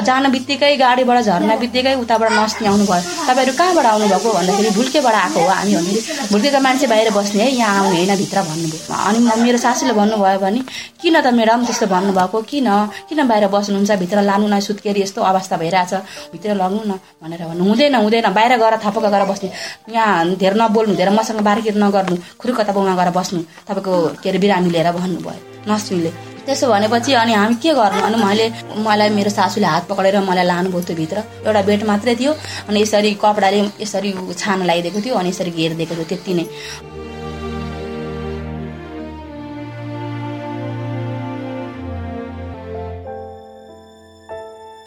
जान 0.06 0.24
बित्तिकै 0.32 0.72
गाडीबाट 0.80 1.18
झर्न 1.28 1.50
बित्तिकै 1.60 1.94
उताबाट 2.00 2.30
नस्ने 2.32 2.66
आउनुभयो। 2.72 3.02
तपाईँहरू 3.28 3.52
कहाँबाट 3.60 3.86
आउनुभएको 3.92 4.28
भन्दाखेरि 4.32 4.70
भुल्केबाट 4.78 5.14
आएको 5.22 5.40
हो 5.42 5.50
हामी 5.52 5.72
भन्दाखेरि 5.76 6.00
भुल्केको 6.32 6.60
मान्छे 6.62 6.86
बाहिर 6.92 7.10
बस्ने 7.12 7.42
है 7.42 7.50
यहाँ 7.52 7.84
आउने 7.84 7.96
होइन 8.00 8.12
भित्र 8.22 8.38
भन्नुभयो। 8.48 8.94
अनि 9.08 9.18
मेरो 9.42 9.58
सासूले 9.66 9.92
भन्नुभयो 10.00 10.38
भने 10.40 10.60
किन 11.02 11.16
त 11.20 11.26
म्याडम 11.34 11.60
त्यस्तो 11.66 11.86
भन्नुभएको? 11.90 12.38
किन? 12.50 12.68
किन 13.08 13.20
बाहिर 13.28 13.41
बस्नुहुन्छ 13.48 13.92
भित्र 14.02 14.22
लानु 14.22 14.46
न 14.48 14.60
सुत्केरी 14.60 15.00
यस्तो 15.02 15.20
अवस्था 15.22 15.56
भइरहेछ। 15.56 15.92
भित्र 16.32 16.54
लग्नु 16.54 16.82
न 16.86 16.92
भनेर 17.22 17.42
भन्नु 17.48 17.64
हुँदैन 17.64 17.94
हुँदैन 17.94 18.28
बाहिर 18.32 18.56
गएर 18.58 18.74
थपक्क 18.84 19.06
गएर 19.14 19.24
बस्ने। 19.30 19.50
यहाँ 19.94 20.34
धेरै 20.36 20.56
नबोल्नु 20.60 20.94
धेरै 20.94 21.12
मसँग 21.12 21.40
बारकिर 21.42 21.76
नगर्नु 21.84 22.16
खुरुक 22.40 22.60
तपाईँ 22.68 22.96
गएर 22.96 23.10
बस्नु। 23.18 23.40
तपाईँको 23.68 23.92
के 24.22 24.28
अरे 24.30 24.38
बिरामी 24.38 24.70
लिएर 24.70 24.90
भन्नुभयो 24.92 25.40
नर्सले 25.68 26.10
त्यसो 26.42 26.66
भनेपछि 26.68 27.12
अनि 27.14 27.32
हामी 27.38 27.54
के 27.62 27.70
गर्नु? 27.70 28.00
अनि 28.02 28.16
मैले 28.18 28.46
मलाई 28.82 29.10
मेरो 29.14 29.30
सासूले 29.30 29.66
हात 29.66 29.86
पक्रेर 29.86 30.18
मलाई 30.26 30.46
लानुभयो 30.46 30.80
त्यो 30.82 30.96
भित्र। 30.98 31.18
एउटा 31.46 31.62
बेड 31.62 31.82
मात्रै 31.86 32.14
थियो 32.18 32.32
अनि 32.68 32.80
यसरी 32.82 33.10
कपडाले 33.22 33.58
यसरी 33.78 34.10
छानो 34.34 34.64
लगाइदिएको 34.64 35.00
थियो 35.06 35.14
अनि 35.14 35.28
यसरी 35.30 35.50
घेरिदिएको 35.50 35.94
थियो 35.94 36.06
त्यति 36.10 36.34
नै। 36.34 36.44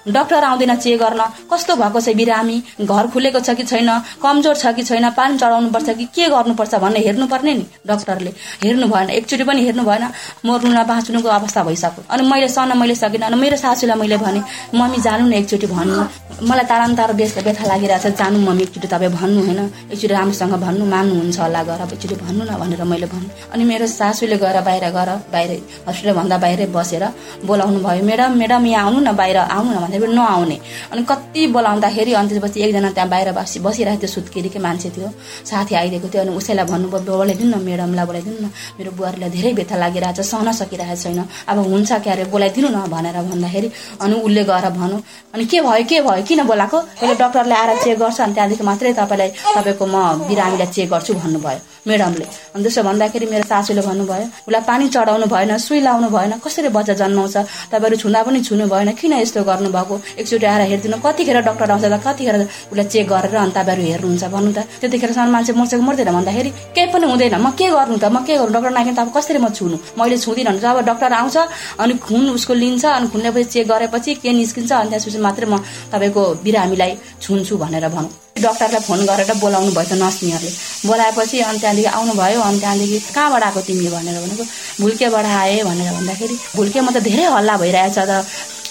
डक्टर 0.08 0.44
आउँदैन 0.44 0.76
चेक 0.76 1.00
गर्न। 1.00 1.22
कस्तो 1.52 1.76
भएको 1.76 2.00
छ 2.02 2.10
बिरामी? 2.16 2.58
घर 2.82 3.08
खुलेको 3.14 3.40
छ 3.40 3.50
कि 3.58 3.64
छैन? 3.64 3.90
कमजोर 4.22 4.56
छ 4.56 4.74
कि 4.76 4.84
छैन? 4.84 5.10
पानी 5.18 5.38
चढाउनु 5.38 5.70
पर्छ 5.74 5.90
कि 5.98 6.06
के 6.16 6.30
गर्नुपर्छ 6.30 6.76
भन्ने 6.76 7.00
हेर्नुपर्ने 7.00 7.54
नि 7.54 7.66
डक्टरले। 7.88 8.32
हेर्नु 8.64 8.88
भएन। 8.88 9.10
एकचोटि 9.10 9.44
पनि 9.44 9.62
हेर्नु 9.66 9.84
भएन। 9.84 10.04
मर्नु 10.46 10.70
न 10.72 10.84
बाँच्नुको 10.86 11.30
अवस्था 11.30 11.64
भइसक्यो। 11.64 12.04
अनि 12.10 12.24
मैले 12.30 12.48
सन 12.48 12.78
मैले 12.78 12.96
सकिनँ 12.96 13.26
अनि 13.26 13.38
मेरो 13.42 13.58
सासूलाई 13.58 13.98
मैले 14.00 14.18
भने 14.18 14.42
मम्मी 14.76 15.02
जानु 15.02 15.26
न 15.26 15.34
एकचोटि 15.42 15.68
भन्नु। 15.68 16.04
मलाई 16.46 16.66
तारान्तार 16.70 17.14
व्यस्त 17.14 17.38
व्यथा 17.44 17.66
लागिरहेछ 17.66 18.06
जानु 18.20 18.40
मम्मी 18.46 18.64
एकचोटि 18.64 18.88
तपाईँ 18.88 19.12
भन्नु 19.18 19.42
होइन? 19.42 19.60
एकचोटि 19.92 20.14
राम्रोसँग 20.14 20.54
भन्नु 20.66 20.86
मान्नुहुन्छ 20.86 21.40
होला 21.40 21.64
गएर 21.64 21.82
एकचोटि 21.82 22.16
भन्नु 22.22 22.44
न 22.46 22.58
भनेर 22.62 22.84
मैले 22.84 23.08
भने 23.10 23.28
अनि 23.54 23.64
मेरो 23.64 23.88
सासूले 23.90 24.38
गएर 24.38 24.62
बाहिर 24.62 24.86
गएर 24.94 25.10
बाहिर 25.34 25.52
हस्पिटलभन्दा 25.88 26.38
बाहिरै 26.38 26.66
बसेर 26.76 27.04
बोलाउनु 27.46 27.80
भयो 27.82 28.04
म्याडम 28.06 28.32
म्याडम 28.38 28.66
यहाँ 28.66 28.86
आउनु 28.86 29.00
न 29.02 29.12
बाहिर 29.16 29.38
आउनु 29.38 29.72
न 29.72 29.95
भन्दाखेरि 29.96 30.16
नआउने। 30.16 30.58
अनि 30.92 31.02
कति 31.10 31.42
बोलाउँदाखेरि 31.56 32.12
अनि 32.14 32.28
त्यसपछि 32.30 32.60
एकजना 32.62 32.90
त्यहाँ 32.92 33.10
बाहिर 33.10 33.32
बसी 33.32 33.60
बसिरहेको 33.60 34.02
थियो 34.02 34.12
सुत्केरीकै 34.12 34.60
मान्छे 34.60 34.90
थियो। 34.96 35.10
साथी 35.46 35.75
आइदिएको 35.75 36.08
थियो 36.12 36.22
अनि 36.24 36.32
उसैलाई 36.36 36.66
भन्नुभयो 36.66 37.00
बोलाइदिनु 37.06 37.50
न 37.56 37.64
म्याडमलाई 37.64 38.06
बोलाइदिनु 38.06 38.38
न। 38.44 38.48
मेरो 38.78 38.92
बुहारीलाई 38.98 39.30
धेरै 39.30 39.52
व्यथा 39.54 39.75
लागिरहेछ 39.78 40.20
सहन 40.22 40.52
सकिरहेको 40.52 41.02
छैन। 41.04 41.20
अब 41.48 41.58
हुन्छ 41.72 41.92
क्यारे 42.04 42.24
बोलाइदिनु 42.34 42.68
न 42.75 42.78
भनेर 42.92 43.18
भन्दाखेरि 43.32 43.68
अनि 44.04 44.16
उसले 44.25 44.44
गएर 44.44 44.66
भनौँ 44.75 45.02
अनि 45.34 45.46
के 45.46 45.62
भयो 45.62 45.84
के 45.90 46.02
भयो? 46.02 46.24
किन 46.28 46.44
बोलाएको? 46.44 46.78
अहिले 46.78 47.16
डक्टरले 47.16 47.56
आएर 47.56 47.72
चेक 47.84 48.00
गर्छ 48.00 48.20
अनि 48.22 48.34
त्यहाँदेखि 48.34 48.64
मात्रै 48.64 48.94
तपाईँलाई 48.94 49.30
तपाईँको 49.56 49.86
म 49.86 49.96
बिरामीलाई 50.28 50.68
चेक 50.75 50.90
गर्छु 50.90 51.14
भन्नुभयो 51.14 51.60
म्याडमले 51.88 52.25
अनि 52.56 52.64
त्यसो 52.64 52.82
भन्दाखेरि 52.84 53.25
मेरो 53.32 53.46
सासूले 53.46 53.82
भन्नुभयो 53.82 54.25
उसलाई 54.48 54.62
पानी 54.70 54.86
चढाउनु 54.96 55.25
भएन 55.28 55.58
सुई 55.58 55.80
लाउनु 55.86 56.10
भएन 56.10 56.32
कसरी 56.46 56.70
बच्चा 56.72 56.94
जन्माउँछ? 57.02 57.36
तपाईँहरू 57.72 57.96
छुँदा 58.02 58.24
पनि 58.24 58.40
छुनु 58.48 58.66
भएन 58.74 58.92
किन 59.00 59.14
यस्तो 59.22 59.44
गर्नुभएको 59.86 60.20
एकचोटि 60.20 60.46
आएर 60.46 60.62
हेरिदिनु। 60.70 60.98
कतिखेर 61.06 61.38
डक्टर 61.46 61.72
आउँछ 61.72 61.86
त 61.86 61.98
कतिखेर 62.06 62.36
उसलाई 62.72 62.86
चेक 62.89 63.08
गरेर 63.08 63.36
अनि 63.36 63.51
तपाईँहरू 63.54 63.84
हेर्नुहुन्छ 63.86 64.25
भन्नु 64.34 64.51
त। 64.51 64.60
त्यतिखेरसम्म 64.82 65.32
मान्छे 65.32 65.54
मर्छ 65.54 65.74
मर्दैन 65.77 66.10
भन्दाखेरि 66.18 66.50
केही 66.75 66.88
पनि 66.94 67.06
हुँदैन। 67.06 67.36
म 67.38 67.51
के 67.54 67.70
गर्नु 67.70 67.98
त? 67.98 68.06
म 68.10 68.18
के 68.25 68.34
गर्नु? 68.38 68.54
डक्टर 68.56 68.72
नआइकन 68.74 68.96
त 68.96 69.00
अब 69.06 69.10
कसरी 69.13 69.39
म 69.39 69.50
छुनु? 69.54 69.77
मैले 69.98 70.18
छुँदिनँ। 70.18 70.50
भने 70.50 70.60
जब 70.60 70.77
डक्टर 70.89 71.13
आउँछ 71.13 71.38
अनि 71.80 71.94
खुन 72.01 72.24
उसको 72.36 72.54
लिन्छ 72.54 72.86
अनि 72.86 73.08
खुनले 73.13 73.44
चेक 73.44 73.68
गरेपछि 73.68 74.12
के 74.24 74.30
निस्किन्छ 74.34 74.72
अनि 74.72 74.89
त्यसपछि 74.89 75.20
मात्रै 75.22 75.48
म 75.48 75.62
तपाईँको 75.94 76.22
बिरामीलाई 76.44 76.92
छुन्छु 77.22 77.54
भनेर 77.58 77.88
भनौँ। 77.94 78.12
डक्टरलाई 78.36 78.84
फोन 78.84 79.00
गरेर 79.08 79.32
बोलाउनु 79.39 79.72
भयो 79.72 79.88
त 79.88 79.96
नर्सनीहरूले 79.96 80.51
बोलाएपछि 80.88 81.38
अनि 81.39 81.60
त्यहाँदेखि 81.60 81.88
आउनुभयो 81.88 82.39
अनि 82.42 82.60
त्यहाँदेखि 82.60 83.00
कहाँबाट 83.15 83.44
आएको 83.48 83.62
तिमी 83.63 83.88
भनेर 83.96 84.18
भनेको 84.20 84.44
भुल्केबाट 84.84 85.25
आएँ 85.25 85.63
भनेर 85.63 85.92
भन्दाखेरि 85.96 86.36
भुल्केमा 86.56 86.92
त 86.92 86.98
धेरै 87.08 87.25
हल्ला 87.32 87.56
भइरहेछ 87.63 87.98
त। 88.00 88.12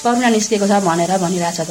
करुणा 0.04 0.28
निस्केको 0.30 0.66
छ 0.66 0.80
भनेर 0.84 1.16
भनिरहेछ 1.18 1.60
त। 1.62 1.70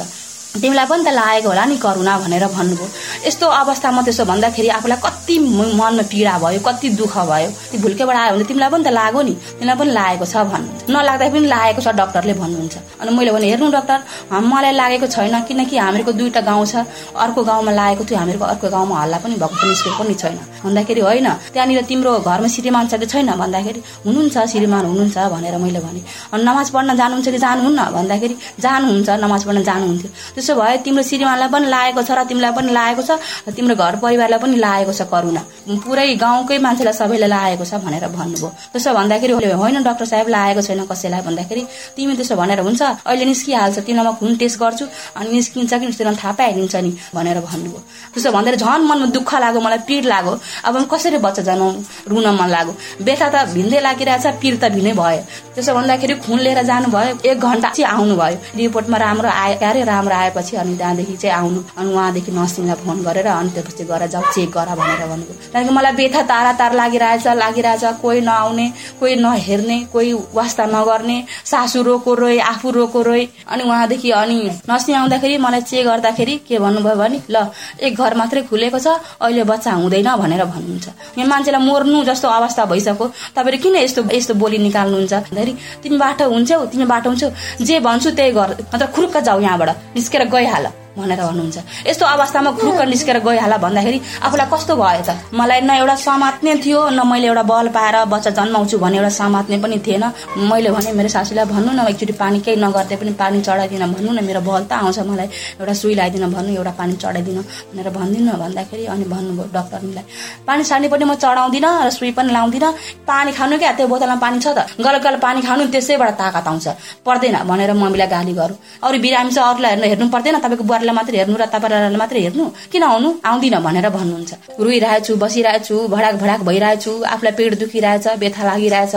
तिमीलाई 0.54 0.86
पनि 0.86 1.02
त 1.02 1.10
लागेको 1.18 1.48
होला 1.50 1.64
नि 1.66 1.76
करुणा 1.82 2.14
भनेर 2.22 2.44
भन्नुभयो। 2.54 2.86
यस्तो 3.26 3.46
अवस्थामा 3.62 4.00
त्यसो 4.06 4.24
भन्दाखेरि 4.30 4.68
आफूलाई 4.78 4.98
कति 5.02 5.34
मनमा 5.58 6.02
पीडा 6.06 6.34
भयो 6.38 6.60
कति 6.62 6.88
दुःख 6.94 7.14
भयो 7.30 7.50
ती 7.70 7.76
भुल्केबाट 7.82 8.16
आयो 8.16 8.32
भने 8.34 8.44
तिमीलाई 8.46 8.70
पनि 8.70 8.84
त 8.86 8.90
लाग्यो 8.94 9.22
नि। 9.26 9.34
तिमीलाई 9.58 9.76
पनि 9.80 9.90
लागेको 9.98 10.26
छ 10.30 10.34
भन्नु। 10.46 10.94
नलाग्दा 10.94 11.26
पनि 11.34 11.46
लागेको 11.54 11.80
छ 11.82 11.88
डक्टरले 11.98 12.34
भन्नुहुन्छ। 12.38 12.74
अनि 13.02 13.10
मैले 13.18 13.30
भने 13.34 13.46
हेर्नु 13.50 13.66
डक्टर 13.74 13.98
मलाई 14.30 14.72
लागेको 14.78 15.06
छैन 15.10 15.34
किनकि 15.42 15.76
हामीहरूको 15.76 16.12
दुईवटा 16.18 16.40
गाउँ 16.46 16.66
छ। 16.70 16.86
अर्को 17.18 17.40
गाउँमा 17.50 17.72
लागेको 17.74 18.02
थियो 18.06 18.18
हामीहरूको 18.22 18.46
अर्को 18.54 18.66
गाउँमा 18.70 18.94
हल्ला 19.02 19.18
पनि 19.26 19.34
भएको 19.42 19.54
पनि 19.58 19.68
निस्केको 19.74 19.98
पनि 19.98 20.14
छैन। 20.22 20.38
भन्दाखेरि 20.62 21.00
होइन 21.02 21.28
त्यहाँनिर 21.50 21.82
तिम्रो 21.90 22.10
घरमा 22.22 22.48
श्रीमान 22.54 22.84
छ 22.88 22.94
कि 23.02 23.06
छैन? 23.10 23.28
भन्दाखेरि 23.42 23.80
हुनुहुन्छ 24.06 24.36
श्रीमान 24.54 24.84
हुनुहुन्छ 24.86 25.18
भनेर 25.34 25.54
मैले 25.58 25.80
भने। 25.82 26.00
अनि 26.30 26.42
नमाज 26.46 26.70
पढ्न 26.70 26.90
जानुहुन्छ 26.94 27.26
कि 27.34 27.38
जानुहुन्न? 27.42 27.80
भन्दाखेरि 27.98 28.34
जानुहुन्छ 28.64 29.08
नमाज 29.24 29.42
पढ्न 29.44 29.62
जानुहुन्थ्यो। 29.66 30.10
त्यसो 30.44 30.60
भए 30.60 30.76
तिम्रो 30.84 31.02
श्रीमानलाई 31.08 31.48
पनि 31.48 31.66
लागेको 31.72 32.02
छ 32.04 32.10
र 32.12 32.24
तिमीलाई 32.28 32.52
पनि 32.52 32.72
लागेको 32.76 33.02
छ 33.08 33.10
तिम्रो 33.56 33.74
घर 33.80 33.96
परिवारलाई 34.04 34.38
पनि 34.44 34.56
लागेको 34.60 34.92
छ 34.92 35.02
करुणा। 35.08 35.42
पुरै 35.84 36.04
गाउँकै 36.20 36.58
मान्छेलाई 36.60 36.94
सबैलाई 37.00 37.28
लागेको 37.32 37.64
छ 37.64 37.80
भनेर 37.80 38.04
भन्नुभयो। 38.12 38.48
त्यसो 38.72 38.92
भन्दाखेरि 38.92 39.32
होइन 39.32 39.82
डक्टर 39.88 40.04
साहेब 40.04 40.28
लागेको 40.36 40.60
छैन 40.68 40.84
कसैलाई 40.84 41.22
भन्दाखेरि। 41.24 41.62
तिमी 41.96 42.12
त्यसो 42.20 42.36
भनेर 42.36 42.60
हुन्छ 42.60 42.82
अहिले 43.08 43.24
निस्किहाल्छ 43.24 43.78
तिमीलाई 43.88 44.04
म 44.04 44.12
खुन 44.20 44.36
टेस्ट 44.36 44.56
गर्छु 44.60 44.84
अनि 45.16 45.28
निस्किन्छ 45.32 45.72
कि 45.80 45.86
निस्किन 45.88 46.14
थाहा 46.20 46.32
पाइदिन्छ 46.36 46.76
नि 46.84 46.90
भनेर 47.16 47.40
भन्नुभयो। 47.40 47.80
त्यसो 48.12 48.28
भन्दाखेरि 48.36 48.60
झन् 48.60 48.84
मनमा 48.84 49.06
दुःख 49.16 49.32
लाग्यो 49.44 49.60
मलाई 49.64 49.80
पिर 49.88 50.04
लाग्यो। 50.12 50.32
अब 50.68 50.74
कसरी 50.92 51.18
बच्चा 51.24 51.42
जनाउनु 51.48 51.80
रुन 52.12 52.26
मन 52.36 52.48
लाग्यो। 52.52 52.72
व्यथा 53.00 53.28
त 53.32 53.36
भिन्दै 53.56 53.80
लागिरहेछ 53.80 54.26
पिर 54.44 54.54
त 54.60 54.68
भिन्नै 54.76 54.92
भयो। 54.92 55.22
त्यसो 55.56 55.72
भन्दाखेरि 55.72 56.14
खुन 56.24 56.38
लिएर 56.44 56.60
जानुभयो 56.68 57.32
एक 57.32 57.38
घन्टा 57.40 57.68
चाहिँ 57.72 57.88
आउनुभयो। 57.94 58.36
रिपोर्टमा 58.60 58.96
राम्रो 59.04 59.28
आयो 59.30 59.56
अरे 59.64 59.82
राम्रो 59.84 60.14
आए 60.14 60.30
आएपछि 60.34 60.56
अनि 60.56 60.76
त्यहाँदेखि 60.76 61.16
चाहिँ 61.16 61.36
आउनु 61.36 61.60
अनि 61.78 61.92
उहाँदेखि 61.94 62.32
नर्सिङलाई 62.32 62.76
फोन 62.82 63.02
गरेर 63.04 63.26
अनि 63.26 63.50
त्यसपछि 63.54 63.84
गएर 63.84 64.06
जाऊ 64.10 64.22
चेक 64.34 64.50
गर 64.50 64.68
भनेर 64.74 65.06
भनेको। 65.06 65.32
त्यहाँदेखि 65.32 65.74
मलाई 65.74 65.92
बेथा 65.94 66.22
तारा 66.26 66.52
तार 66.58 66.74
लागिरहेछ 66.74 67.26
लागिरहेछ 67.38 67.84
कोही 68.02 68.20
नआउने 68.20 68.66
कोही 69.00 69.14
नहेर्ने 69.16 69.78
कोही 69.92 70.12
वास्ता 70.34 70.66
नगर्ने 70.66 71.16
सासु 71.44 71.82
रोको 71.82 72.14
रोए 72.14 72.38
आफू 72.42 72.70
रोको 72.70 73.02
रोए 73.02 73.22
अनि 73.46 73.62
उहाँदेखि 73.62 74.10
अनि 74.10 74.38
नर्सिङ 74.68 74.94
आउँदाखेरि 74.96 75.36
मलाई 75.38 75.60
चेक 75.62 75.86
गर्दाखेरि 75.86 76.34
के 76.48 76.58
भन्नुभयो 76.58 76.96
भने 76.96 77.18
ल 77.30 77.36
एक 77.78 77.94
घर 77.94 78.14
मात्रै 78.14 78.42
खुलेको 78.50 78.78
छ 78.78 78.98
अहिले 79.22 79.44
बच्चा 79.44 79.72
हुँदैन 79.72 80.08
भनेर 80.18 80.44
भन्नुहुन्छ। 80.44 80.86
यहाँ 81.18 81.28
मान्छेलाई 81.30 81.62
मर्नु 81.62 82.04
जस्तो 82.04 82.28
अवस्था 82.28 82.64
भइसक्यो। 82.66 83.06
तपाईँले 83.36 83.58
किन 83.62 83.76
यस्तो 83.76 84.02
यस्तो 84.10 84.34
बोली 84.34 84.58
निकाल्नुहुन्छ? 84.58 85.14
भन्दाखेरि 85.14 85.52
तिमी 85.82 85.96
बाटो 85.98 86.24
हुन्छौ 86.30 86.64
तिमी 86.72 86.84
बाटो 86.84 87.08
हुन्छौ। 87.10 87.28
जे 87.60 87.80
भन्छु 87.80 88.10
त्यही 88.10 88.32
गर। 88.32 88.50
मतलब 88.74 88.88
खुर्क 88.94 89.16
जाऊ 89.18 89.40
यहाँबाट। 89.40 89.70
निस्केर 89.94 90.23
गइहाल 90.32 90.66
भनेर 90.96 91.20
भन्नुहुन्छ 91.20 91.58
यस्तो 91.86 92.04
अवस्थामा 92.06 92.50
खुरुक्क 92.58 92.80
निस्केर 92.92 93.18
गइहाल 93.26 93.54
भन्दाखेरि 93.64 93.98
आफूलाई 94.26 94.46
कस्तो 94.52 94.74
भयो 94.76 95.02
त? 95.02 95.10
मलाई 95.34 95.60
न 95.60 95.70
एउटा 95.82 95.94
समात्ने 96.06 96.54
थियो 96.64 96.80
न 96.90 97.00
मैले 97.10 97.26
एउटा 97.28 97.42
बल 97.42 97.68
पाएर 97.76 97.96
बच्चा 98.06 98.30
जन्माउँछु 98.38 98.78
भन्ने 98.78 98.98
एउटा 98.98 99.12
समात्ने 99.20 99.58
पनि 99.58 99.78
थिएन। 99.86 100.04
मैले 100.50 100.70
भने 100.70 100.92
मेरो 100.98 101.08
सासूलाई 101.10 101.46
भन्नु 101.50 101.70
न 101.72 101.80
एकचोटि 101.90 102.14
पानी 102.22 102.38
केही 102.46 102.56
नगर्दै 102.62 102.96
पनि 102.96 103.12
पानी 103.18 103.40
चढाइदिन 103.42 103.84
भन्नु 103.94 104.10
न 104.12 104.24
मेरो 104.24 104.40
बल 104.46 104.62
त 104.70 104.72
आउँछ 104.78 104.98
मलाई 105.10 105.28
एउटा 105.58 105.74
सुई 105.82 105.94
लगाइदिन 105.98 106.30
भन्नु 106.30 106.50
एउटा 106.62 106.72
पानी 106.78 106.94
चढाइदिन 107.02 107.38
भनेर 107.74 107.88
भनिदिनु 107.90 108.32
भन्दाखेरि 108.44 108.84
अनि 108.94 109.04
भन्नुभयो 109.12 109.50
डक्टरलाई 109.56 110.04
पानी 110.46 110.62
सानी 110.70 110.88
पनि 110.94 111.04
म 111.04 111.14
चढाउँदिनँ 111.18 111.72
र 111.86 111.90
सुई 111.90 112.12
पनि 112.14 112.32
लाउँदिनँ। 112.32 112.70
पानी 113.10 113.32
खानु 113.32 113.58
क्या? 113.58 113.72
त्यो 113.78 113.86
बोतलमा 113.90 114.16
पानी 114.22 114.38
छ 114.38 114.46
त। 114.54 114.58
गल 114.78 114.96
गल 115.04 115.16
पानी 115.18 115.40
खानु 115.42 115.66
त्यसैबाट 115.74 116.10
ताकत 116.22 116.46
आउँछ। 116.48 116.66
पर्दैन 117.06 117.36
भनेर 117.50 117.72
मम्मीलाई 117.74 118.08
गाली 118.14 118.32
गरौँ। 118.38 118.56
अरू 118.86 118.98
बिरामी 119.04 119.30
छ 119.34 119.38
अरूलाई 119.38 119.70
हेर्नु 119.70 119.86
हेर्नु 119.90 120.08
पर्दैन। 120.14 120.38
तपाईँको 120.44 120.64
बुहारी 120.64 120.83
तपाईँलाई 120.84 120.96
मात्रै 121.00 121.16
हेर्नु 121.18 121.36
र 121.40 121.44
तपाईँलाई 121.48 121.96
मात्रै 121.96 122.20
हेर्नु 122.20 122.44
किन 122.72 122.82
आउनु? 122.84 123.08
आउँदिन 123.24 123.56
भनेर 123.64 123.88
भन्नुहुन्छ। 123.88 124.32
रोइरहेछु 124.60 125.12
बसिरहेछु 125.16 125.76
भडाक 125.88 126.14
भडाक 126.20 126.40
भइरहेछु 126.44 126.92
आफूलाई 127.08 127.32
पेट 127.32 127.52
दुखिरहेछ 127.60 128.06
व्यथा 128.20 128.42
लागिरहेछ। 128.44 128.94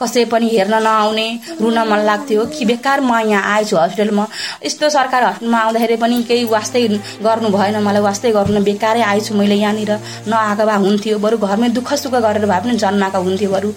कसै 0.00 0.24
पनि 0.26 0.48
हेर्न 0.50 0.74
नआउने 0.82 1.28
रुन 1.62 1.78
मन 1.86 2.00
लाग्थ्यो 2.10 2.42
कि 2.50 2.64
बेकार 2.66 3.00
म 3.00 3.10
यहाँ 3.30 3.42
आएछु 3.54 3.76
हस्पिटलमा। 3.78 4.24
यस्तो 4.66 4.88
सरकारी 4.90 5.24
हस्पिटलमा 5.26 5.58
आउँदाखेरि 5.60 5.96
पनि 6.02 6.16
केही 6.26 6.44
वास्तै 6.50 6.82
गर्नु 7.22 7.48
भएन 7.54 7.76
मलाई 7.86 8.02
वास्तै 8.02 8.30
गर्नु 8.34 8.60
बेकारै 8.66 9.02
आएछु 9.02 9.34
मैले 9.38 9.54
यहाँनिर। 9.54 9.92
नआएको 10.26 10.64
भए 10.66 10.78
हुन्थ्यो 10.82 11.18
बरु 11.22 11.36
घरमै 11.38 11.68
दुःख 11.78 11.90
सुख 12.02 12.14
गरेर 12.26 12.46
भए 12.50 12.60
पनि 12.60 12.74
जन्माएको 12.82 13.18
हुन्थ्यो 13.22 13.50
बरु। 13.54 13.70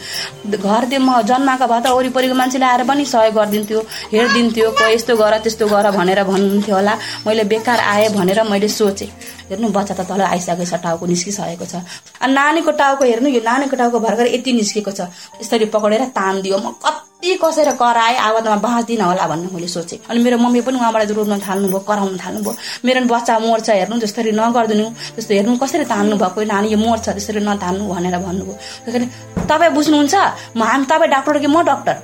घर 0.57 0.83
म 0.97 1.21
जन्माएको 1.21 1.65
भए 1.69 1.81
त 1.85 1.87
वरिपरिको 1.93 2.35
मान्छेले 2.41 2.65
आएर 2.65 2.83
पनि 2.89 3.05
सहयोग 3.05 3.35
गरिदिन्थ्यो 3.37 3.79
हेरिदिन्थ्यो 4.13 4.67
यस्तो 4.93 5.13
गर 5.21 5.33
त्यस्तो 5.43 5.65
गर 5.67 5.91
भनेर 5.97 6.23
भन्नुहुन्थ्यो 6.23 6.75
होला। 6.75 6.93
मैले 7.27 7.42
बेकार 7.45 7.79
आएँ 7.79 8.09
भनेर 8.09 8.43
मैले 8.43 8.67
सोचेँ। 8.67 9.07
हेर्नु 9.49 9.67
बच्चा 9.69 9.93
त 9.93 10.01
तल 10.07 10.21
आइसकेको 10.21 10.65
छ 10.65 10.73
टाउको 10.83 11.05
निस्किसकेको 11.05 11.65
छ। 11.65 11.75
अनि 12.21 12.33
नानीको 12.33 12.71
टाउको 12.71 13.03
हेर्नु 13.05 13.29
यो 13.29 13.41
नानीको 13.43 13.75
टाउको 13.75 13.99
भर्खर 13.99 14.27
यति 14.33 14.51
निस्केको 14.53 14.91
छ। 14.91 15.01
यसरी 15.41 15.65
पक्रेर 15.69 16.05
तानिदियो 16.15 16.57
म 16.57 16.71
कति 16.79 17.02
कति 17.23 17.39
कसेर 17.39 17.71
कराएँ 17.79 18.17
आवाजमा 18.19 18.55
बाँच्दिनँ 18.59 19.05
होला 19.07 19.27
भन्ने 19.27 19.47
मैले 19.55 19.67
सोचेँ। 19.67 19.99
अनि 20.11 20.19
मेरो 20.23 20.37
मम्मी 20.43 20.61
पनि 20.67 20.75
उहाँबाट 20.75 21.11
रोड्न 21.15 21.39
थाल्नुभयो 21.39 21.79
कराउनु 21.87 22.17
थाल्नुभयो। 22.19 22.83
मेरो 22.83 22.99
बच्चा 23.07 23.39
मर्छ 23.39 23.69
हेर्नु 23.69 23.95
जसरी 24.03 24.31
नगरिदिनु 24.35 24.85
त्यस्तो 25.15 25.33
हेर्नु 25.33 25.55
कसरी 25.55 25.85
तान्नु 25.87 26.15
भएको 26.19 26.43
नानी 26.43 26.67
यो 26.75 26.77
मर्छ 26.77 27.15
त्यसरी 27.15 27.39
नतान्नु 27.47 27.83
भनेर 27.87 28.17
भन्नुभयो। 28.19 28.55
त्यसरी 28.83 29.05
तपाईँ 29.39 29.71
बुझ्नुहुन्छ 29.71 30.15
म 30.51 30.61
हामी 30.67 30.85
तपाईँ 30.91 31.11
डाक्टर 31.15 31.39
कि 31.39 31.47
म 31.47 31.63
डक्टर 31.63 31.95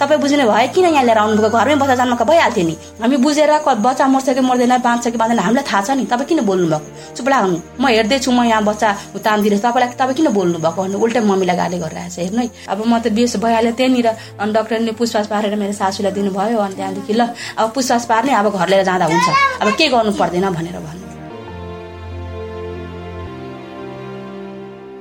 तपाईँ 0.00 0.20
बुझ्ने 0.20 0.44
भए 0.44 0.68
किन 0.68 0.84
यहाँ 0.84 1.04
लिएर 1.08 1.18
आउनुभएको? 1.18 1.56
घरमै 1.58 1.76
बच्चा 1.80 1.94
जन्मको 2.04 2.24
भइहाल्थ्यो 2.28 2.64
नि। 2.68 2.74
हामी 3.00 3.16
बुझेर 3.24 3.50
बच्चा 3.64 4.04
मर्छ 4.04 4.28
कि 4.36 4.40
मर्दैन 4.44 4.76
बाँच्छ 4.84 5.04
कि 5.08 5.16
बाँच्दैन 5.16 5.40
हामीलाई 5.48 5.64
थाहा 5.64 5.80
छ 5.80 5.90
नि। 5.96 6.04
तपाईँ 6.12 6.28
किन 6.28 6.40
बोल्नु 6.44 6.68
भएको 6.68 7.16
चुप 7.16 7.28
लाग्नु 7.28 7.56
म 7.80 7.88
हेर्दैछु 7.88 8.30
म 8.36 8.44
यहाँ 8.44 8.62
बच्चा 8.68 8.88
तान्दिरहेछु 9.16 9.64
तपाईँलाई 9.64 9.96
तपाईँ 9.96 10.16
किन 10.16 10.28
बोल्नु 10.36 10.58
भएको 10.60 10.80
उल्टै 11.00 11.20
मम्मीलाई 11.24 11.56
गाली 11.56 11.78
गरिरहेको 11.80 12.12
छ 12.12 12.18
हेर्नु 12.20 12.40
है। 12.44 12.48
अब 12.68 12.78
म 12.84 13.00
त 13.00 13.08
बेस 13.16 13.36
भइहाल्यो 13.40 13.72
त्यहाँनिर 13.72 14.08
अनि 14.38 14.56
डक्टरले 14.58 14.92
पुसपास 15.00 15.26
पारेर 15.32 15.56
मेरो 15.56 15.72
सासूलाई 15.80 16.12
दिनुभयो 16.12 16.58
अनि 16.58 16.74
त्यहाँदेखि 16.74 17.12
ल 17.14 17.30
अब 17.58 17.66
पुसपास 17.74 18.06
पार्ने 18.06 18.32
अब 18.34 18.46
घर 18.52 18.68
लिएर 18.68 18.84
जाँदा 18.84 19.06
हुन्छ। 19.06 19.28
अब 19.62 19.68
के 19.78 19.88
गर्नु 19.88 20.12
पर्दैन 20.20 20.50
भनेर 20.54 20.78
भन्नु 20.78 21.06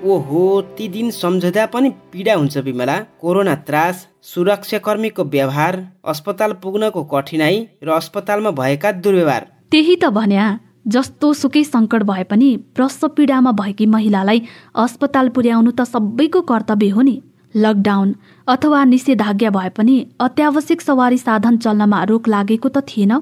ओहो 0.07 0.41
ती 0.77 0.87
दिन 0.87 1.09
सम्झँदा 1.11 1.65
पनि 1.67 1.89
पीडा 2.11 2.33
हुन्छ 2.33 2.57
विमला। 2.57 2.95
कोरोना 3.21 3.55
त्रास 3.67 4.05
सुरक्षाकर्मीको 4.23 5.23
व्यवहार 5.25 5.73
अस्पताल 6.05 6.51
पुग्नको 6.63 7.03
कठिनाई 7.13 7.57
र 7.83 7.89
अस्पतालमा 7.91 8.51
भएका 8.59 8.91
दुर्व्यवहार। 9.03 9.43
त्यही 9.71 9.95
त 9.95 10.05
भन्या 10.17 10.45
जस्तो 10.87 11.33
सुकै 11.33 11.63
सङ्कट 11.65 12.03
भए 12.07 12.23
पनि 12.23 12.49
प्रसव 12.75 13.07
पीडामा 13.17 13.51
भएकी 13.51 13.85
महिलालाई 13.95 14.39
अस्पताल 14.85 15.29
पुर्याउनु 15.35 15.71
त 15.71 15.83
सबैको 15.83 16.41
कर्तव्य 16.51 16.89
हो 16.89 17.01
नि। 17.01 17.15
लकडाउन 17.55 18.15
अथवा 18.47 18.83
निषेधाज्ञा 18.85 19.49
भए 19.49 19.69
पनि 19.77 19.95
अत्यावश्यक 20.19 20.81
सवारी 20.81 21.17
साधन 21.17 21.57
चल्नमा 21.57 22.03
रोक 22.09 22.27
लागेको 22.27 22.69
त 22.69 22.83
थिएन 22.87 23.13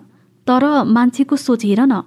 तर 0.48 0.64
मान्छेको 0.88 1.36
सोच 1.36 1.66
हेर 1.66 1.82
न 1.82 2.02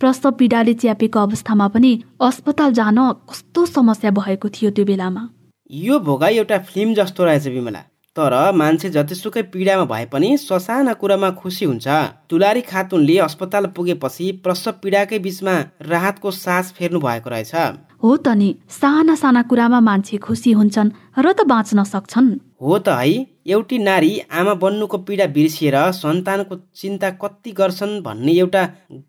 प्रसव 0.00 0.30
पीडाले 0.38 0.74
च्यापेको 0.80 1.18
अवस्थामा 1.20 1.66
पनि 1.68 1.92
अस्पताल 2.22 2.72
जान 2.72 2.98
कस्तो 3.28 3.66
समस्या 3.68 4.10
भएको 4.10 4.48
थियो 4.48 4.70
त्यो 4.72 4.84
बेलामा। 4.84 5.22
यो 5.70 5.98
भोगाई 6.00 6.36
एउटा 6.36 6.58
फिल्म 6.68 6.94
जस्तो 6.94 7.24
रहेछ 7.24 7.46
विमला 7.48 7.82
तर 8.16 8.34
मान्छे 8.52 8.88
जतिसुकै 8.94 9.42
पीडामा 9.52 9.84
भए 9.92 10.04
पनि 10.12 10.36
ससाना 10.38 10.92
कुरामा 11.00 11.30
खुसी 11.36 11.64
हुन्छ। 11.64 11.88
तुलारी 12.30 12.60
खातुनले 12.70 13.16
अस्पताल 13.26 13.66
पुगेपछि 13.76 14.26
प्रसव 14.44 14.72
पीडाकै 14.82 15.18
बिचमा 15.18 15.54
राहतको 15.92 16.30
सास 16.36 16.72
फेर्नु 16.76 17.00
भएको 17.00 17.30
रहेछ। 17.30 17.54
हो 18.02 18.16
त 18.16 18.28
नि 18.40 18.48
साना 18.68 19.14
साना 19.14 19.42
कुरामा 19.48 19.80
मान्छे 19.88 20.16
खुसी 20.26 20.52
हुन्छन् 20.52 20.94
र 21.18 21.32
त 21.32 21.46
बाँच्न 21.46 21.84
सक्छन्। 21.84 22.28
हो 22.62 22.78
त 22.78 22.88
है। 22.88 23.26
एउटी 23.46 23.78
नारी 23.78 24.10
आमा 24.30 24.54
बन्नुको 24.54 24.98
पीडा 24.98 25.26
बिर्सिएर 25.26 25.76
सन्तानको 25.92 26.56
चिन्ता 26.74 27.10
कति 27.22 27.50
गर्छन् 27.50 28.00
भन्ने 28.02 28.32
एउटा 28.32 28.62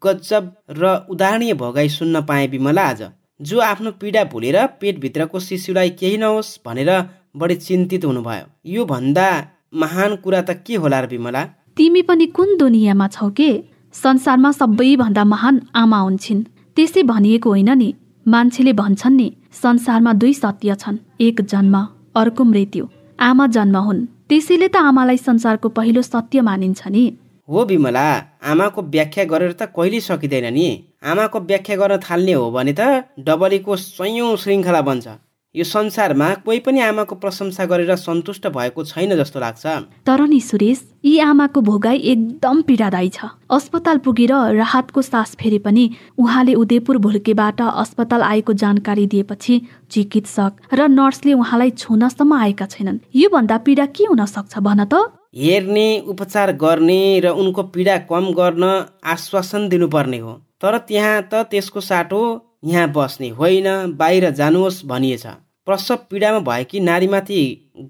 गजब 0.04 0.46
र 0.70 0.84
उदाहरणीय 1.10 1.54
भोगाई 1.54 1.90
सुन्न 1.90 2.22
पाए 2.22 2.48
विमला 2.48 2.82
आज। 2.82 3.02
जो 3.42 3.60
आफ्नो 3.62 3.92
पीडा 3.92 4.24
भुलेर 4.24 4.58
पेटभित्रको 4.82 5.40
शिशुलाई 5.40 5.90
केही 5.90 6.18
नहोस् 6.18 6.60
भनेर 6.66 6.90
बढी 7.38 7.56
चिन्तित 7.56 8.06
हुनुभयो। 8.06 8.46
यो 8.66 8.86
भन्दा 8.86 9.28
महान 9.74 10.16
कुरा 10.16 10.42
त 10.42 10.50
के 10.66 10.76
होला 10.76 11.00
र 11.00 11.08
विमला? 11.08 11.44
तिमी 11.78 12.02
पनि 12.02 12.26
कुन 12.26 12.58
दुनियाँमा 12.58 13.08
छौ 13.08 13.30
के? 13.30 13.52
संसारमा 13.94 14.52
सबैभन्दा 14.52 15.24
महान 15.24 15.62
आमा 15.76 16.00
हुन्छन्। 16.00 16.44
त्यसै 16.76 17.04
भनिएको 17.04 17.50
होइन 17.50 17.70
नि। 17.78 17.94
मान्छेले 18.26 18.74
भन्छन् 18.74 19.16
नि 19.16 19.28
संसारमा 19.54 20.14
दुई 20.14 20.34
सत्य 20.34 20.76
छन्। 20.76 20.98
एक 21.22 21.42
जन्म 21.42 21.76
अर्को 22.16 22.44
मृत्यु। 22.44 23.03
आमा 23.20 23.46
जन्म 23.48 23.78
हुन्। 23.78 24.06
त्यसैले 24.30 24.68
त 24.68 24.76
आमालाई 24.76 25.18
संसारको 25.18 25.70
पहिलो 25.70 26.02
सत्य 26.02 26.42
मानिन्छ 26.42 26.88
नि। 26.88 27.04
हो 27.50 27.66
विमला 27.66 28.08
आमाको 28.52 28.82
व्याख्या 28.82 29.24
गरेर 29.26 29.52
त 29.52 29.70
कहिले 29.76 30.00
सकिँदैन 30.00 30.48
नि। 30.54 30.68
आमाको 31.04 31.40
व्याख्या 31.40 31.76
गर्न 31.76 31.98
थाल्ने 32.00 32.34
हो 32.34 32.52
भने 32.52 32.74
त 32.74 32.82
डबलीको 33.20 33.76
सयौँ 33.76 34.36
श्रृङ्खला 34.38 34.82
बन्छ। 34.82 35.08
यो 35.56 35.64
संसारमा 35.64 36.28
कोही 36.42 36.60
पनि 36.66 36.80
आमाको 36.82 37.16
प्रशंसा 37.16 37.66
गरेर 37.70 37.96
सन्तुष्ट 37.96 38.48
भएको 38.50 38.84
छैन 38.84 39.16
जस्तो 39.16 39.40
लाग्छ। 39.40 39.66
तर 40.02 40.22
नि 40.26 40.40
सुरेश 40.42 40.80
यी 41.06 41.20
आमाको 41.22 41.62
भोगाई 41.62 41.98
एकदम 42.10 42.62
पीडादायी 42.62 43.10
छ। 43.10 43.30
अस्पताल 43.54 43.98
पुगेर 44.02 44.34
राहतको 44.58 45.02
सास 45.04 45.36
फेरे 45.38 45.60
पनि 45.62 45.84
उहाँले 46.18 46.54
उदयपुर 46.58 46.98
भुल्केबाट 46.98 47.62
अस्पताल 47.62 48.22
आएको 48.24 48.54
जानकारी 48.54 49.06
दिएपछि 49.08 49.62
चिकित्सक 49.92 50.74
र 50.74 50.88
नर्सले 50.90 51.34
उहाँलाई 51.34 51.70
छुनसम्म 51.78 52.34
आएका 52.34 52.66
छैनन्। 52.66 53.00
यो 53.14 53.30
भन्दा 53.30 53.58
पीडा 53.62 53.86
के 53.94 54.10
हुन 54.10 54.26
सक्छ 54.26 54.58
भन 54.58 54.84
त? 54.90 55.14
हेर्ने 55.38 55.88
उपचार 56.10 56.58
गर्ने 56.58 57.20
र 57.20 57.30
उनको 57.30 57.64
पीडा 57.70 57.98
कम 58.10 58.34
गर्न 58.34 58.64
आश्वासन 59.06 59.70
दिनुपर्ने 59.70 60.18
हो। 60.18 60.34
तर 60.58 60.78
त्यहाँ 60.90 61.22
त 61.30 61.46
त्यसको 61.46 61.80
साटो 61.80 62.24
यहाँ 62.66 62.90
बस्ने 62.90 63.30
होइन 63.38 63.68
बाहिर 63.94 64.30
जानुहोस् 64.32 64.86
भनिएछ। 64.88 65.26
प्रसव 65.68 65.98
पीडामा 66.12 66.40
भएकी 66.48 66.80
नारीमाथि 66.80 67.42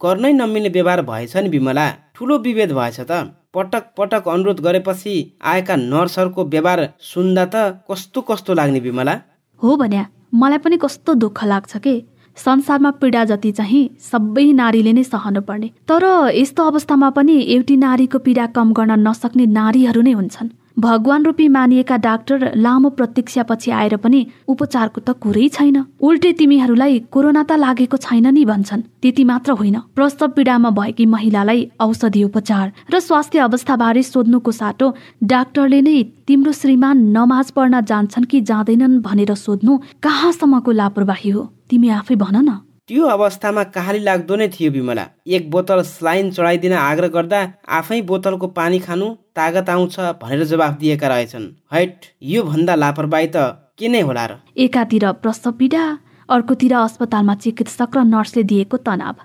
गर्नै 0.02 0.32
नमिल्ने 0.34 0.70
व्यवहार 0.70 1.02
भएछ 1.02 1.36
नि 1.38 1.50
विमला? 1.50 1.86
ठुलो 2.16 2.38
विभेद 2.38 2.72
भएछ 2.72 3.00
त। 3.00 3.12
पटक 3.54 3.84
पटक 3.98 4.28
अनुरोध 4.28 4.60
गरेपछि 4.62 5.14
आएका 5.44 5.76
नर्सहरूको 5.76 6.46
व्यवहार 6.46 6.80
सुन्दा 7.02 7.46
त 7.46 7.56
कस्तो 7.90 8.22
कस्तो 8.30 8.54
लाग्ने 8.54 8.80
विमला? 8.80 9.16
हो 9.62 9.76
भन्या 9.78 10.06
मलाई 10.34 10.58
पनि 10.58 10.78
कस्तो 10.78 11.14
दुःख 11.16 11.44
लाग्छ 11.44 11.78
के? 11.78 11.96
संसारमा 12.38 12.92
पीडा 13.02 13.24
जति 13.26 13.52
चाहिँ 13.52 13.84
सबै 14.02 14.46
नारीले 14.54 14.94
नै 14.94 15.04
सहनु 15.04 15.42
पर्ने 15.42 15.68
तर 15.90 16.06
यस्तो 16.36 16.62
अवस्थामा 16.66 17.10
पनि 17.18 17.36
एउटी 17.56 17.76
नारीको 17.78 18.20
पीडा 18.26 18.46
कम 18.56 18.74
गर्न 18.74 19.08
नसक्ने 19.08 19.46
नारीहरू 19.60 20.02
नै 20.02 20.14
हुन्छन्। 20.14 20.50
भगवान 20.78 21.26
रूपी 21.26 21.48
मानिएका 21.48 21.98
डाक्टर 21.98 22.52
लामो 22.56 22.90
प्रतीक्षापछि 22.90 23.72
आएर 23.72 23.96
पनि 23.98 24.26
उपचारको 24.48 25.02
त 25.02 25.10
कुरै 25.22 25.48
छैन। 25.50 25.78
उल्टे 26.02 26.32
तिमीहरूलाई 26.34 27.00
कोरोना 27.12 27.44
त 27.44 27.52
लागेको 27.54 27.98
छैन 27.98 28.28
नि 28.34 28.46
भन्छन्। 28.46 28.82
त्यति 29.02 29.24
मात्र 29.24 29.52
होइन। 29.52 29.78
प्रसव 29.96 30.28
पीडामा 30.28 30.70
भएकी 30.70 31.06
महिलालाई 31.06 31.70
औषधि 31.80 32.24
उपचार 32.24 32.72
र 32.90 33.00
स्वास्थ्य 33.00 33.40
अवस्थाबारे 33.40 34.04
सोध्नुको 34.04 34.52
साटो 34.52 34.94
डाक्टरले 35.24 35.82
नै 35.82 36.04
तिम्रो 36.28 36.52
श्रीमान 36.52 36.98
नमाज 37.18 37.52
पढ्न 37.52 37.82
जान्छन् 37.86 38.26
कि 38.26 38.42
जाँदैनन् 38.42 39.02
भनेर 39.02 39.34
सोध्नु 39.36 39.78
कहाँसम्मको 40.04 40.72
लापरवाही 40.72 41.30
हो? 41.30 41.42
तिमी 41.70 41.90
आफै 41.90 42.16
भन 42.16 42.36
न। 42.36 42.73
त्यो 42.90 43.04
अवस्थामा 43.08 43.64
कहाली 43.76 44.00
लाग्दो 44.00 44.36
नै 44.36 44.48
थियो 44.54 44.72
विमला। 44.72 45.06
एक 45.28 45.50
बोतल 45.52 45.82
स्लाइन 45.88 46.32
चढाइदिन 46.32 46.74
आग्रह 46.76 47.08
गर्दा 47.16 47.40
आफै 47.80 48.02
बोतलको 48.10 48.48
पानी 48.58 48.80
खानु 48.80 49.08
तागत 49.36 49.70
आउँछ 49.70 49.96
भनेर 50.22 50.44
जवाफ 50.44 50.74
दिएका 50.80 51.08
रहेछन्। 51.08 51.46
हैट 51.74 51.94
यो 52.22 52.44
भन्दा 52.44 52.76
लापरवाही 52.76 53.28
त 53.28 53.38
के 53.80 53.88
नै 53.88 54.02
होला 54.02 54.26
र? 54.26 54.32
एकातिर 54.58 55.06
प्रसव 55.24 55.52
पीडा 55.60 55.84
अर्कोतिर 56.30 56.74
अस्पतालमा 56.76 57.36
चिकित्सक 57.36 57.96
र 57.96 58.04
नर्सले 58.04 58.44
दिएको 58.52 58.78
तनाव। 58.84 59.16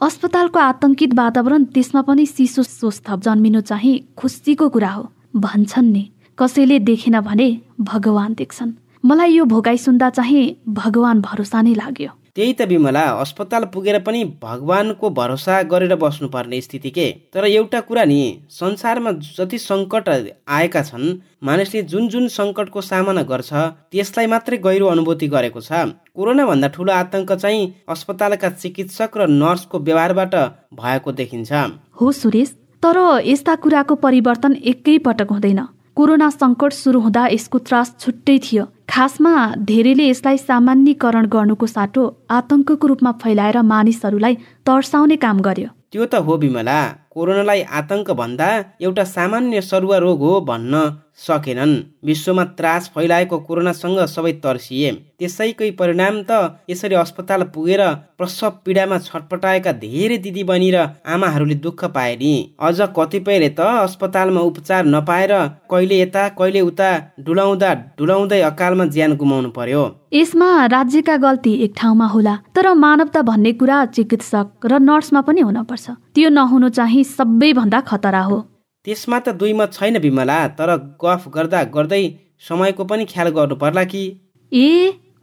अस्पतालको 0.00 0.58
आतंकित 0.60 1.12
वातावरण 1.14 1.64
त्यसमा 1.68 2.02
पनि 2.08 2.26
शिशु 2.26 2.62
स्वस्थ 2.62 3.12
जन्मिनु 3.28 3.60
चाहिँ 3.60 3.94
खुसीको 4.16 4.68
कुरा 4.68 4.90
हो। 4.90 5.04
भन्छन् 5.36 5.92
नि 5.92 6.04
कसैले 6.38 6.78
देखेन 6.80 7.20
भने 7.20 7.48
भगवान 7.76 8.34
देख्छन्। 8.40 8.72
मलाई 9.04 9.32
यो 9.36 9.44
भोगाई 9.44 9.78
सुन्दा 9.78 10.10
चाहिँ 10.16 10.44
भगवान 10.80 11.20
भरोसा 11.20 11.62
नै 11.62 11.74
लाग्यो। 11.74 12.10
त्यही 12.36 12.52
त 12.52 12.62
बिमला 12.68 13.00
अस्पताल 13.20 13.64
पुगेर 13.72 13.98
पनि 14.00 14.24
भगवानको 14.42 15.08
भरोसा 15.10 15.60
गरेर 15.62 15.94
बस्नुपर्ने 15.96 16.60
स्थिति 16.60 16.90
के? 16.90 17.06
तर 17.34 17.44
एउटा 17.44 17.80
कुरा 17.80 18.04
नि 18.04 18.20
संसारमा 18.50 19.10
जति 19.36 19.58
सङ्कट 19.58 20.08
आएका 20.48 20.82
छन् 20.82 21.04
मानिसले 21.44 21.82
जुन 21.82 22.08
जुन 22.08 22.28
सङ्कटको 22.28 22.80
सामना 22.80 23.22
गर्छ 23.28 23.52
त्यसलाई 23.52 24.26
मात्रै 24.26 24.56
गहिरो 24.58 24.86
अनुभूति 24.86 25.28
गरेको 25.28 25.60
छ। 25.60 25.92
कोरोना 26.16 26.46
भन्दा 26.46 26.68
ठुलो 26.68 26.92
आतंक 26.92 27.32
चाहिँ 27.34 27.68
अस्पतालका 27.88 28.50
चिकित्सक 28.64 29.16
र 29.16 29.28
नर्सको 29.28 29.78
व्यवहारबाट 29.78 30.34
भएको 30.72 31.12
देखिन्छ। 31.12 31.52
हो 32.00 32.12
सुरेश 32.12 32.56
तर 32.82 32.98
यस्ता 33.28 33.54
कुराको 33.60 33.94
परिवर्तन 34.00 34.56
एकै 34.64 34.98
पटक 35.04 35.28
हुँदैन। 35.30 35.60
कोरोना 35.96 36.28
सङ्कट 36.32 36.72
सुरु 36.72 37.00
हुँदा 37.04 37.22
यसको 37.28 37.58
त्रास 37.68 37.88
छुट्टै 38.00 38.36
थियो। 38.44 38.64
खासमा 38.88 39.32
धेरैले 39.68 40.04
यसलाई 40.08 40.38
सामान्यकरण 40.40 41.26
गर्नुको 41.34 41.66
साटो 41.66 42.02
आतंकको 42.36 42.86
रूपमा 42.90 43.12
फैलाएर 43.22 43.60
मानिसहरूलाई 43.72 44.34
तर्साउने 44.66 45.16
काम 45.24 45.40
गर्यो। 45.46 45.68
त्यो 45.92 46.04
त 46.08 46.24
हो 46.24 46.36
बिमला 46.40 46.78
कोरोनालाई 47.12 47.60
आतंक 47.78 48.10
भन्दा 48.20 48.48
एउटा 48.80 49.04
सामान्य 49.12 49.60
सरुवा 49.60 49.98
रोग 50.04 50.20
हो 50.24 50.32
भन्न 50.48 50.80
सकेनन्। 51.18 51.72
विश्वमा 52.04 52.44
त्रास 52.58 52.90
फैलाएको 52.94 53.38
कोरोनासँग 53.38 53.98
सबै 54.06 54.32
तर्सिए। 54.42 54.90
त्यसैकै 55.18 55.70
परिणाम 55.78 56.14
त 56.28 56.58
यसरी 56.70 56.94
अस्पताल 56.94 57.42
पुगेर 57.54 57.82
प्रसव 58.18 58.50
पीडामा 58.64 58.98
छटपटाएका 58.98 59.72
धेरै 59.78 60.16
दिदी 60.18 60.42
बहिनी 60.44 60.70
र 60.74 60.78
आमाहरूले 61.06 61.54
दुःख 61.54 61.84
पाए 61.94 62.14
नि। 62.16 62.34
अझ 62.58 62.78
कतिपयले 62.96 63.48
त 63.48 63.60
अस्पतालमा 63.60 64.40
उपचार 64.40 64.82
नपाएर 64.86 65.32
कहिले 65.70 66.00
यता 66.00 66.28
कहिले 66.38 66.60
उता 66.60 66.90
डुलाउँदा 67.20 67.70
डुलाउँदै 67.98 68.40
अकालमा 68.50 68.84
ज्यान 68.90 69.16
गुमाउनु 69.16 69.50
पर्यो। 69.50 69.82
यसमा 70.12 70.48
राज्यका 70.66 71.16
गल्ती 71.16 71.52
एक 71.64 71.72
ठाउँमा 71.76 72.06
होला 72.06 72.34
तर 72.54 72.72
मानवता 72.74 73.22
भन्ने 73.22 73.52
कुरा 73.60 73.84
चिकित्सक 73.94 74.66
र 74.66 74.78
नर्समा 74.80 75.20
पनि 75.20 75.40
हुनपर्छ। 75.40 75.86
त्यो 76.14 76.28
नहुनु 76.28 76.68
चाहिँ 76.68 77.04
सबैभन्दा 77.06 77.80
खतरा 77.80 78.22
हो। 78.22 78.38
त्यसमा 78.84 79.18
त 79.18 79.28
दुई 79.40 79.52
मत 79.58 79.72
छैन 79.74 79.96
विमला 80.04 80.36
तर 80.58 80.70
गफ 81.02 81.26
गर्दा 81.34 81.58
गर्दै 81.74 82.02
समयको 82.48 82.84
पनि 82.90 83.04
ख्याल 83.12 83.28
गर्नु 83.36 83.56
पर्ला 83.62 83.84
कि। 83.92 84.02
ए 84.52 84.68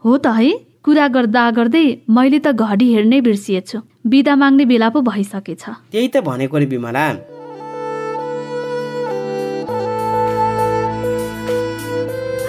हो 0.03 0.17
त 0.17 0.27
है। 0.37 0.51
कुरा 0.85 1.07
गर्दा 1.15 1.43
गर्दै 1.57 1.83
मैले 2.17 2.39
त 2.39 2.47
घडी 2.55 2.87
हेर्नै 2.93 3.19
बिर्सिएछु। 3.27 3.81
बिदा 4.07 4.35
माग्ने 4.41 4.65
बेला 4.71 4.89
पो 4.95 5.01
भइसकेछ। 5.09 5.63
त्यही 5.91 6.07
त 6.07 6.23
भनेको 6.29 6.55
नि 6.57 6.65
विमला 6.71 7.05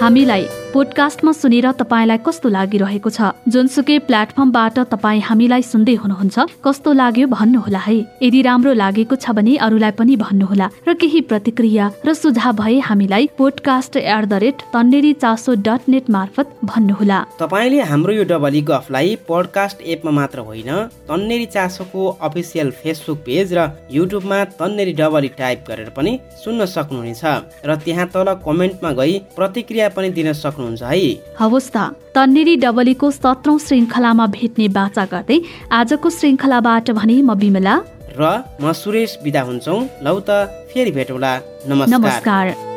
हामीलाई 0.01 0.43
पोडकास्टमा 0.73 1.31
सुनेर 1.35 1.65
तपाईँलाई 1.75 2.19
कस्तो 2.23 2.47
लागिरहेको 2.47 3.09
छ? 3.11 3.35
जुनसुकै 3.43 3.97
प्लेटफर्मबाट 4.07 4.77
तपाईँ 4.87 5.21
हामीलाई 5.27 5.61
सुन्दै 5.67 5.95
हुनुहुन्छ 5.99 6.63
कस्तो 6.63 6.91
लाग्यो 6.95 7.27
भन्नुहोला 7.27 7.81
है। 7.87 7.95
यदि 8.23 8.41
राम्रो 8.47 8.71
लागेको 8.79 9.15
छ 9.19 9.35
भने 9.35 9.55
अरूलाई 9.67 9.91
पनि 9.99 10.15
भन्नुहोला 10.15 10.67
र 10.87 10.93
केही 10.95 11.21
प्रतिक्रिया 11.27 11.85
र 12.07 12.13
सुझाव 12.15 12.55
भए 12.55 12.79
हामीलाई 12.87 13.27
podcast 13.35 13.97
at 13.99 14.23
the 14.23 14.33
rate 14.43 14.57
Tanneri 14.71 15.11
Chaso 15.19 15.51
dot 15.59 15.91
net 15.91 16.07
मार्फत 16.09 16.47
भन्नुहोला। 16.63 17.19
तपाईँले 17.35 17.81
हाम्रो 17.91 18.11
यो 18.15 18.23
डबली 18.31 18.61
गफलाई 18.71 19.15
पोडकास्ट 19.27 19.83
एपमा 19.83 20.11
मात्र 20.19 20.39
होइन 20.47 20.71
तन्नेरी 21.11 21.47
चासोको 21.51 22.07
अफिसियल 22.23 22.71
फेसबुक 22.79 23.19
पेज 23.27 23.53
र 23.59 23.67
युट्युबमा 23.91 24.39
तन्नेरी 24.55 24.93
डबली 24.95 25.35
टाइप 25.35 25.67
गरेर 25.67 25.91
पनि 25.91 26.15
सुन्न 26.39 26.65
सक्नुहुनेछ। 26.71 27.23
र 27.67 27.75
त्यहाँ 27.83 28.07
तल 28.15 28.33
कमेन्टमा 28.47 28.91
गई 28.95 29.19
प्रतिक्रिया 29.35 29.91
पनि 29.91 30.09
दिन 30.15 30.31
सक्नुहुन्छ 30.61 30.83
है। 30.83 31.35
हवस् 31.39 31.71
त 31.73 31.77
तन्नेरी 32.15 32.55
डबलीको 32.55 33.07
सत्रौं 33.11 33.57
श्रृङ्खलामा 33.57 34.25
भेट्ने 34.27 34.67
बाचा 34.77 35.05
गर्दै 35.13 35.37
आजको 35.71 36.09
श्रृङ्खलाबाट 36.09 36.91
भने 36.91 37.15
म 37.21 37.33
बिमला। 37.35 37.75
र 38.19 38.21
म 38.61 38.71
सुरेश 38.73 39.11
बिदा 39.23 39.41
हुन्छौ। 39.41 39.75
लौ 40.05 40.19
त 40.27 40.29
फेरि 40.69 40.91
भेटौँला। 40.91 41.31
नमस्कार। 41.67 41.99
नमस्कार। 41.99 42.70